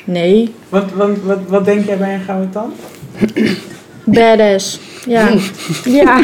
Nee, 0.03 0.53
Wat, 0.69 0.83
wat, 0.93 1.09
wat, 1.23 1.39
wat 1.47 1.65
denk 1.65 1.85
jij 1.85 1.97
bij 1.97 2.13
een 2.13 2.21
gouden 2.25 2.49
tand? 2.49 2.73
badass. 4.03 4.79
Ja. 5.07 5.29
ja, 5.99 6.19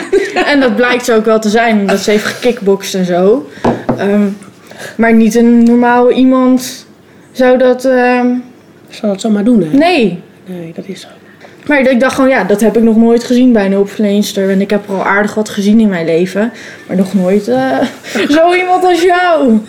en 0.46 0.60
dat 0.60 0.76
blijkt 0.76 1.06
ze 1.06 1.14
ook 1.14 1.26
wel 1.26 1.40
te 1.40 1.50
zijn, 1.50 1.80
omdat 1.80 2.00
ze 2.00 2.12
heeft 2.12 2.26
gekickboxd 2.26 2.94
en 2.94 3.06
zo. 3.06 3.50
Ehm, 3.98 4.28
maar 4.98 5.14
niet 5.14 5.36
een 5.36 5.64
normaal 5.64 6.12
iemand 6.12 6.86
zou 7.32 7.58
dat... 7.58 7.86
ehm, 7.86 8.28
Zal 8.90 9.10
het 9.10 9.22
zomaar 9.22 9.44
doen, 9.44 9.62
hè? 9.64 9.78
nee, 9.78 10.20
Nee, 10.46 10.72
dat 10.76 10.86
is 10.88 11.02
zo. 11.02 11.08
Maar 11.72 11.80
ik 11.80 12.00
dacht 12.00 12.16
gewoon, 12.16 12.30
ja, 12.30 12.44
dat 12.44 12.62
heb 12.62 12.78
ik 12.78 12.84
nog 12.84 12.96
nooit 12.96 13.24
gezien 13.24 13.52
bij 13.52 13.66
een 13.66 13.72
hulpverleenster. 13.72 14.50
En 14.50 14.62
ik 14.62 14.70
heb 14.70 14.88
er 14.88 14.96
al 14.96 15.04
aardig 15.04 15.34
wat 15.34 15.50
gezien 15.50 15.80
in 15.80 15.90
mijn 15.90 16.06
leven. 16.06 16.52
Maar 16.88 16.98
nog 16.98 17.14
nooit 17.14 17.48
eh, 17.48 17.78
zo 18.38 18.54
iemand 18.54 18.84
als 18.84 19.02
jou. 19.02 19.60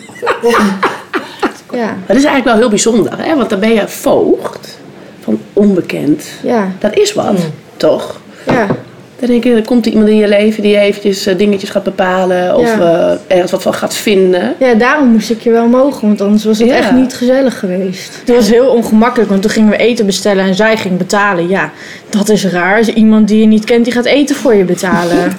ja, 1.71 1.95
Dat 2.05 2.15
is 2.15 2.23
eigenlijk 2.23 2.43
wel 2.43 2.55
heel 2.55 2.69
bijzonder, 2.69 3.25
hè? 3.25 3.35
Want 3.35 3.49
dan 3.49 3.59
ben 3.59 3.73
je 3.73 3.87
voogd 3.87 4.79
van 5.19 5.39
onbekend. 5.53 6.25
ja, 6.41 6.71
Dat 6.79 6.97
is 6.97 7.13
wat, 7.13 7.39
toch? 7.77 8.19
ja. 8.45 8.67
Dan 9.23 9.31
denk 9.31 9.43
je, 9.43 9.53
er 9.53 9.65
komt 9.65 9.85
er 9.85 9.91
iemand 9.91 10.09
in 10.09 10.15
je 10.17 10.27
leven 10.27 10.63
die 10.63 10.77
eventjes 10.77 11.25
eh, 11.25 11.37
dingetjes 11.37 11.69
gaat 11.69 11.83
bepalen 11.83 12.55
of 12.57 12.75
Ja. 12.77 12.79
eh, 13.27 13.35
ergens 13.35 13.51
wat 13.51 13.61
van 13.61 13.73
gaat 13.73 13.95
vinden. 13.95 14.53
Ja, 14.59 14.73
daarom 14.73 15.07
moest 15.07 15.29
ik 15.29 15.41
je 15.41 15.49
wel 15.51 15.67
mogen, 15.67 16.07
want 16.07 16.21
anders 16.21 16.43
was 16.45 16.59
het 16.59 16.67
Ja. 16.67 16.75
echt 16.75 16.91
niet 16.91 17.13
gezellig 17.13 17.59
geweest. 17.59 18.19
Het 18.25 18.35
was 18.35 18.49
heel 18.49 18.65
ongemakkelijk, 18.67 19.29
want 19.29 19.41
toen 19.41 19.51
gingen 19.51 19.69
we 19.69 19.77
eten 19.77 20.05
bestellen 20.05 20.45
en 20.45 20.55
zij 20.55 20.77
ging 20.77 20.97
betalen. 20.97 21.47
Ja, 21.49 21.71
dat 22.09 22.29
is 22.29 22.45
raar. 22.45 22.79
Is 22.79 22.87
iemand 22.87 23.27
die 23.27 23.39
je 23.39 23.45
niet 23.45 23.63
kent, 23.65 23.83
die 23.83 23.93
gaat 23.93 24.05
eten 24.05 24.35
voor 24.35 24.53
je 24.55 24.63
betalen. 24.63 25.17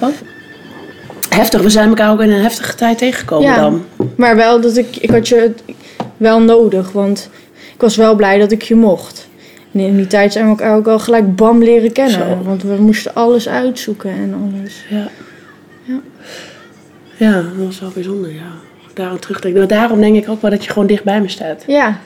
Heftig, 1.29 1.63
we 1.63 1.71
zijn 1.71 1.89
elkaar 1.89 2.11
ook 2.11 2.21
in 2.21 2.31
een 2.31 2.43
heftige 2.43 2.75
tijd 2.75 2.99
tegengekomen 2.99 3.49
Ja. 3.49 3.57
dan. 3.61 3.85
Maar 4.17 4.37
wel 4.37 4.61
dat 4.61 4.77
ik, 4.77 4.97
ik 5.01 5.11
had 5.11 5.29
je 5.29 5.51
wel 6.17 6.41
nodig, 6.41 6.93
want 6.93 7.29
ik 7.75 7.81
was 7.81 7.97
wel 7.97 8.15
blij 8.15 8.39
dat 8.39 8.53
ik 8.53 8.63
je 8.63 8.75
mocht. 8.75 9.29
In 9.75 9.97
die 9.97 10.07
tijd 10.07 10.33
zijn 10.33 10.45
we 10.45 10.51
elkaar 10.51 10.77
ook 10.77 10.87
al 10.87 10.99
gelijk 10.99 11.37
bam 11.37 11.63
leren 11.63 11.93
kennen. 11.93 12.39
Zo. 12.39 12.43
Want 12.43 12.63
we 12.63 12.77
moesten 12.81 13.15
alles 13.15 13.49
uitzoeken 13.49 14.11
en 14.11 14.35
alles. 14.35 14.85
Ja. 14.91 15.09
Ja. 15.83 16.01
Ja, 17.17 17.33
dat 17.33 17.65
was 17.65 17.81
wel 17.81 17.91
bijzonder, 17.91 18.33
ja. 18.33 18.53
Daarom 18.95 19.21
terugdenken. 19.21 19.59
Maar 19.59 19.69
daarom 19.69 20.01
denk 20.01 20.17
ik 20.17 20.29
ook 20.29 20.43
wel 20.43 20.51
dat 20.51 20.65
je 20.65 20.71
gewoon 20.71 20.87
dicht 20.87 21.05
bij 21.05 21.21
me 21.21 21.29
staat. 21.29 21.65
Ja, 21.67 22.01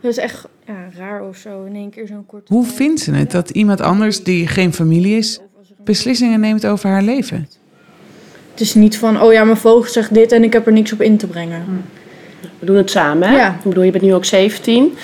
dat 0.00 0.10
is 0.10 0.16
echt 0.16 0.46
ja, 0.66 0.88
raar 0.98 1.28
of 1.28 1.36
zo. 1.36 1.64
In 1.64 1.74
één 1.74 1.90
keer 1.90 2.06
zo'n 2.06 2.26
kort. 2.26 2.48
Hoe 2.48 2.64
vindt 2.64 3.00
ze 3.00 3.12
het 3.12 3.30
dat 3.30 3.50
iemand 3.50 3.80
anders 3.80 4.22
die 4.22 4.46
geen 4.46 4.72
familie 4.72 5.16
is, 5.16 5.40
beslissingen 5.84 6.40
neemt 6.40 6.66
over 6.66 6.88
haar 6.90 7.02
leven? 7.02 7.48
Het 8.50 8.60
is 8.60 8.74
niet 8.74 8.98
van, 8.98 9.22
oh 9.22 9.32
ja, 9.32 9.44
mijn 9.44 9.56
voogd 9.56 9.92
zegt 9.92 10.14
dit 10.14 10.32
en 10.32 10.44
ik 10.44 10.52
heb 10.52 10.66
er 10.66 10.72
niks 10.72 10.92
op 10.92 11.02
in 11.02 11.16
te 11.16 11.26
brengen. 11.26 11.84
We 12.58 12.66
doen 12.66 12.76
het 12.76 12.90
samen, 12.90 13.28
hè? 13.28 13.36
Ja. 13.36 13.54
Ik 13.54 13.62
bedoel, 13.62 13.82
je 13.84 13.90
bent 13.90 14.04
nu 14.04 14.14
ook 14.14 14.24
17. 14.24 14.94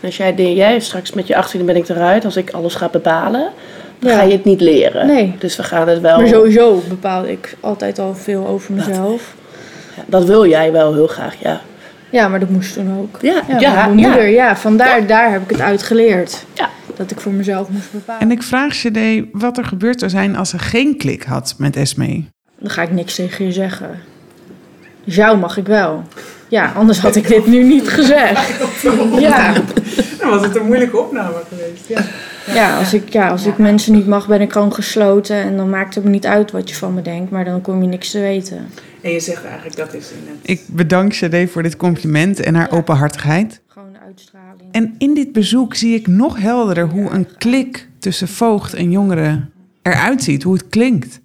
En 0.00 0.06
als 0.06 0.16
jij 0.16 0.34
denkt, 0.34 0.56
jij 0.56 0.80
straks 0.80 1.12
met 1.12 1.26
je 1.26 1.36
18 1.36 1.64
ben 1.66 1.76
ik 1.76 1.88
eruit. 1.88 2.24
Als 2.24 2.36
ik 2.36 2.50
alles 2.50 2.74
ga 2.74 2.88
bepalen, 2.88 3.50
dan 3.98 4.10
Ja. 4.10 4.16
ga 4.16 4.22
je 4.22 4.32
het 4.32 4.44
niet 4.44 4.60
leren. 4.60 5.06
Nee. 5.06 5.34
Dus 5.38 5.56
we 5.56 5.62
gaan 5.62 5.88
het 5.88 6.00
wel... 6.00 6.16
Maar 6.18 6.28
sowieso 6.28 6.82
bepaal 6.88 7.26
ik 7.26 7.56
altijd 7.60 7.98
al 7.98 8.14
veel 8.14 8.46
over 8.46 8.72
mezelf. 8.74 9.34
Ja, 9.96 10.02
dat 10.06 10.24
wil 10.24 10.46
jij 10.46 10.72
wel 10.72 10.94
heel 10.94 11.06
graag, 11.06 11.34
ja. 11.40 11.60
Ja, 12.10 12.28
maar 12.28 12.40
dat 12.40 12.48
moest 12.48 12.72
toen 12.74 12.98
ook. 12.98 13.18
Ja, 13.22 13.42
Ja, 13.48 13.58
ja, 13.60 13.72
mijn 13.86 13.94
moeder, 13.96 14.28
ja, 14.28 14.56
vandaar 14.56 15.06
daar 15.06 15.32
heb 15.32 15.42
ik 15.42 15.50
het 15.50 15.60
uit 15.60 15.82
geleerd. 15.82 16.44
Ja. 16.54 16.68
Dat 16.96 17.10
ik 17.10 17.20
voor 17.20 17.32
mezelf 17.32 17.68
moest 17.68 17.92
bepalen. 17.92 18.20
En 18.22 18.30
ik 18.30 18.42
vraag 18.42 18.74
Shadé 18.74 19.24
wat 19.32 19.58
er 19.58 19.64
gebeurd 19.64 19.98
zou 19.98 20.10
zijn 20.10 20.36
als 20.36 20.50
ze 20.50 20.58
geen 20.58 20.96
klik 20.96 21.22
had 21.22 21.54
met 21.58 21.76
Esmee. 21.76 22.28
Dan 22.58 22.70
ga 22.70 22.82
ik 22.82 22.90
niks 22.90 23.14
tegen 23.14 23.44
je 23.44 23.52
zeggen. 23.52 23.90
Dus 25.04 25.14
jou 25.14 25.38
mag 25.38 25.56
ik 25.56 25.66
wel. 25.66 26.02
Ja, 26.50 26.72
anders 26.72 26.98
had 26.98 27.16
ik 27.16 27.28
dit 27.28 27.46
nu 27.46 27.62
niet 27.62 27.88
gezegd. 27.88 28.48
Ja, 29.18 29.52
Dan 30.18 30.30
was 30.30 30.42
het 30.42 30.56
een 30.56 30.66
moeilijke 30.66 30.98
opname 30.98 31.42
geweest, 31.48 31.88
ja. 31.88 32.04
Ja, 32.54 32.78
als, 32.78 32.94
ik, 32.94 33.12
ja, 33.12 33.28
als 33.28 33.46
ik 33.46 33.58
mensen 33.58 33.92
niet 33.92 34.06
mag, 34.06 34.26
ben 34.26 34.40
ik 34.40 34.52
gewoon 34.52 34.74
gesloten. 34.74 35.36
En 35.36 35.56
dan 35.56 35.70
maakt 35.70 35.94
het 35.94 36.04
me 36.04 36.10
niet 36.10 36.26
uit 36.26 36.50
wat 36.50 36.68
je 36.68 36.74
van 36.74 36.94
me 36.94 37.02
denkt, 37.02 37.30
maar 37.30 37.44
dan 37.44 37.60
kom 37.60 37.82
je 37.82 37.88
niks 37.88 38.10
te 38.10 38.20
weten. 38.20 38.66
En 39.00 39.10
je 39.10 39.20
zegt 39.20 39.44
eigenlijk 39.44 39.76
dat 39.76 39.94
is 39.94 40.10
in 40.10 40.18
het... 40.26 40.36
Ik 40.42 40.62
bedank 40.66 41.12
Sade 41.12 41.48
voor 41.48 41.62
dit 41.62 41.76
compliment 41.76 42.40
en 42.40 42.54
haar 42.54 42.72
openhartigheid. 42.72 43.60
Gewoon 43.66 43.92
de 43.92 43.98
uitstraling. 44.06 44.72
En 44.72 44.94
in 44.98 45.14
dit 45.14 45.32
bezoek 45.32 45.74
zie 45.74 45.94
ik 45.94 46.06
nog 46.06 46.38
helderder 46.38 46.88
hoe 46.88 47.10
een 47.10 47.36
klik 47.38 47.88
tussen 47.98 48.28
voogd 48.28 48.74
en 48.74 48.90
jongeren 48.90 49.52
eruit 49.82 50.22
ziet. 50.22 50.42
Hoe 50.42 50.54
het 50.54 50.68
klinkt. 50.68 51.20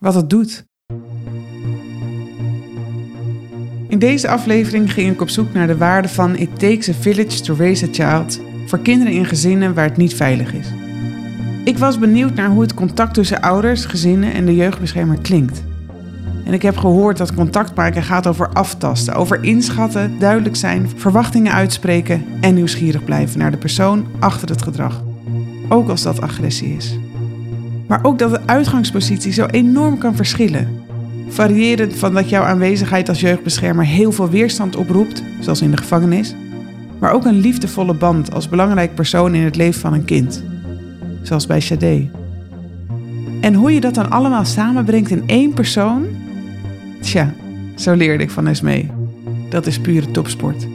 Wat 0.00 0.14
het 0.14 0.30
doet. 0.30 0.64
In 3.88 3.98
deze 3.98 4.28
aflevering 4.28 4.92
ging 4.92 5.12
ik 5.12 5.20
op 5.20 5.28
zoek 5.28 5.52
naar 5.52 5.66
de 5.66 5.76
waarde 5.76 6.08
van 6.08 6.36
It 6.36 6.58
takes 6.58 6.88
a 6.88 6.92
village 7.00 7.40
to 7.40 7.54
raise 7.58 7.86
a 7.86 7.88
child 7.92 8.40
voor 8.66 8.78
kinderen 8.78 9.12
in 9.12 9.24
gezinnen 9.24 9.74
waar 9.74 9.84
het 9.84 9.96
niet 9.96 10.14
veilig 10.14 10.54
is. 10.54 10.66
Ik 11.64 11.78
was 11.78 11.98
benieuwd 11.98 12.34
naar 12.34 12.48
hoe 12.48 12.62
het 12.62 12.74
contact 12.74 13.14
tussen 13.14 13.40
ouders, 13.40 13.84
gezinnen 13.84 14.32
en 14.32 14.46
de 14.46 14.54
jeugdbeschermer 14.54 15.18
klinkt. 15.18 15.62
En 16.44 16.52
ik 16.52 16.62
heb 16.62 16.76
gehoord 16.76 17.16
dat 17.16 17.34
contact 17.34 17.74
maken 17.74 18.02
gaat 18.02 18.26
over 18.26 18.48
aftasten, 18.48 19.14
over 19.14 19.44
inschatten, 19.44 20.18
duidelijk 20.18 20.56
zijn, 20.56 20.90
verwachtingen 20.96 21.52
uitspreken 21.52 22.24
en 22.40 22.54
nieuwsgierig 22.54 23.04
blijven 23.04 23.38
naar 23.38 23.50
de 23.50 23.56
persoon 23.56 24.06
achter 24.18 24.48
het 24.48 24.62
gedrag. 24.62 25.02
Ook 25.68 25.88
als 25.88 26.02
dat 26.02 26.20
agressie 26.20 26.76
is. 26.76 26.98
Maar 27.86 28.04
ook 28.04 28.18
dat 28.18 28.30
de 28.30 28.40
uitgangspositie 28.46 29.32
zo 29.32 29.46
enorm 29.46 29.98
kan 29.98 30.16
verschillen. 30.16 30.77
Variërend 31.28 31.94
van 31.94 32.14
dat 32.14 32.28
jouw 32.28 32.42
aanwezigheid 32.42 33.08
als 33.08 33.20
jeugdbeschermer 33.20 33.84
heel 33.84 34.12
veel 34.12 34.28
weerstand 34.28 34.76
oproept, 34.76 35.22
zoals 35.40 35.62
in 35.62 35.70
de 35.70 35.76
gevangenis, 35.76 36.34
maar 36.98 37.12
ook 37.12 37.24
een 37.24 37.40
liefdevolle 37.40 37.94
band 37.94 38.34
als 38.34 38.48
belangrijk 38.48 38.94
persoon 38.94 39.34
in 39.34 39.42
het 39.42 39.56
leven 39.56 39.80
van 39.80 39.92
een 39.92 40.04
kind, 40.04 40.44
zoals 41.22 41.46
bij 41.46 41.60
Sade. 41.60 42.08
En 43.40 43.54
hoe 43.54 43.72
je 43.72 43.80
dat 43.80 43.94
dan 43.94 44.10
allemaal 44.10 44.44
samenbrengt 44.44 45.10
in 45.10 45.22
één 45.26 45.52
persoon, 45.52 46.06
tja, 47.00 47.34
zo 47.76 47.94
leerde 47.94 48.22
ik 48.22 48.30
van 48.30 48.46
Esmee. 48.46 48.90
Dat 49.48 49.66
is 49.66 49.78
pure 49.78 50.10
topsport. 50.10 50.66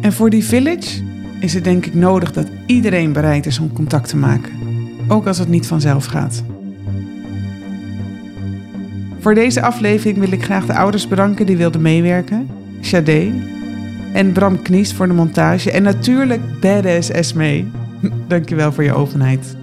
En 0.00 0.12
voor 0.12 0.30
die 0.30 0.44
village 0.44 1.02
is 1.40 1.54
het 1.54 1.64
denk 1.64 1.86
ik 1.86 1.94
nodig 1.94 2.32
dat 2.32 2.46
iedereen 2.66 3.12
bereid 3.12 3.46
is 3.46 3.58
om 3.58 3.72
contact 3.72 4.08
te 4.08 4.16
maken, 4.16 4.52
ook 5.08 5.26
als 5.26 5.38
het 5.38 5.48
niet 5.48 5.66
vanzelf 5.66 6.04
gaat. 6.04 6.42
Voor 9.18 9.34
deze 9.34 9.62
aflevering 9.62 10.18
wil 10.18 10.32
ik 10.32 10.44
graag 10.44 10.66
de 10.66 10.74
ouders 10.74 11.08
bedanken 11.08 11.46
die 11.46 11.56
wilden 11.56 11.82
meewerken. 11.82 12.48
Sade 12.80 13.32
en 14.12 14.32
Bram 14.32 14.62
Knies 14.62 14.92
voor 14.92 15.06
de 15.06 15.14
montage. 15.14 15.70
En 15.70 15.82
natuurlijk 15.82 16.60
Badass 16.60 17.10
Esme. 17.10 17.64
Dankjewel 18.28 18.72
voor 18.72 18.84
je 18.84 18.94
openheid. 18.94 19.56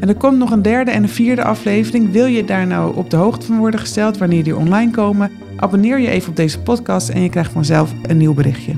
En 0.00 0.08
er 0.08 0.14
komt 0.14 0.38
nog 0.38 0.50
een 0.50 0.62
derde 0.62 0.90
en 0.90 1.02
een 1.02 1.08
vierde 1.08 1.44
aflevering. 1.44 2.12
Wil 2.12 2.26
je 2.26 2.44
daar 2.44 2.66
nou 2.66 2.96
op 2.96 3.10
de 3.10 3.16
hoogte 3.16 3.46
van 3.46 3.58
worden 3.58 3.80
gesteld 3.80 4.18
wanneer 4.18 4.44
die 4.44 4.56
online 4.56 4.90
komen? 4.90 5.30
Abonneer 5.56 5.98
je 5.98 6.08
even 6.08 6.30
op 6.30 6.36
deze 6.36 6.60
podcast 6.60 7.08
en 7.08 7.22
je 7.22 7.28
krijgt 7.28 7.52
vanzelf 7.52 7.92
een 8.02 8.16
nieuw 8.16 8.34
berichtje. 8.34 8.72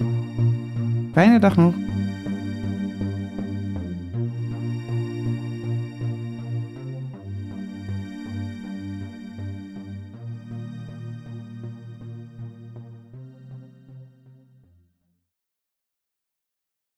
Fijne 1.12 1.38
dag 1.38 1.57
nog. 1.57 1.75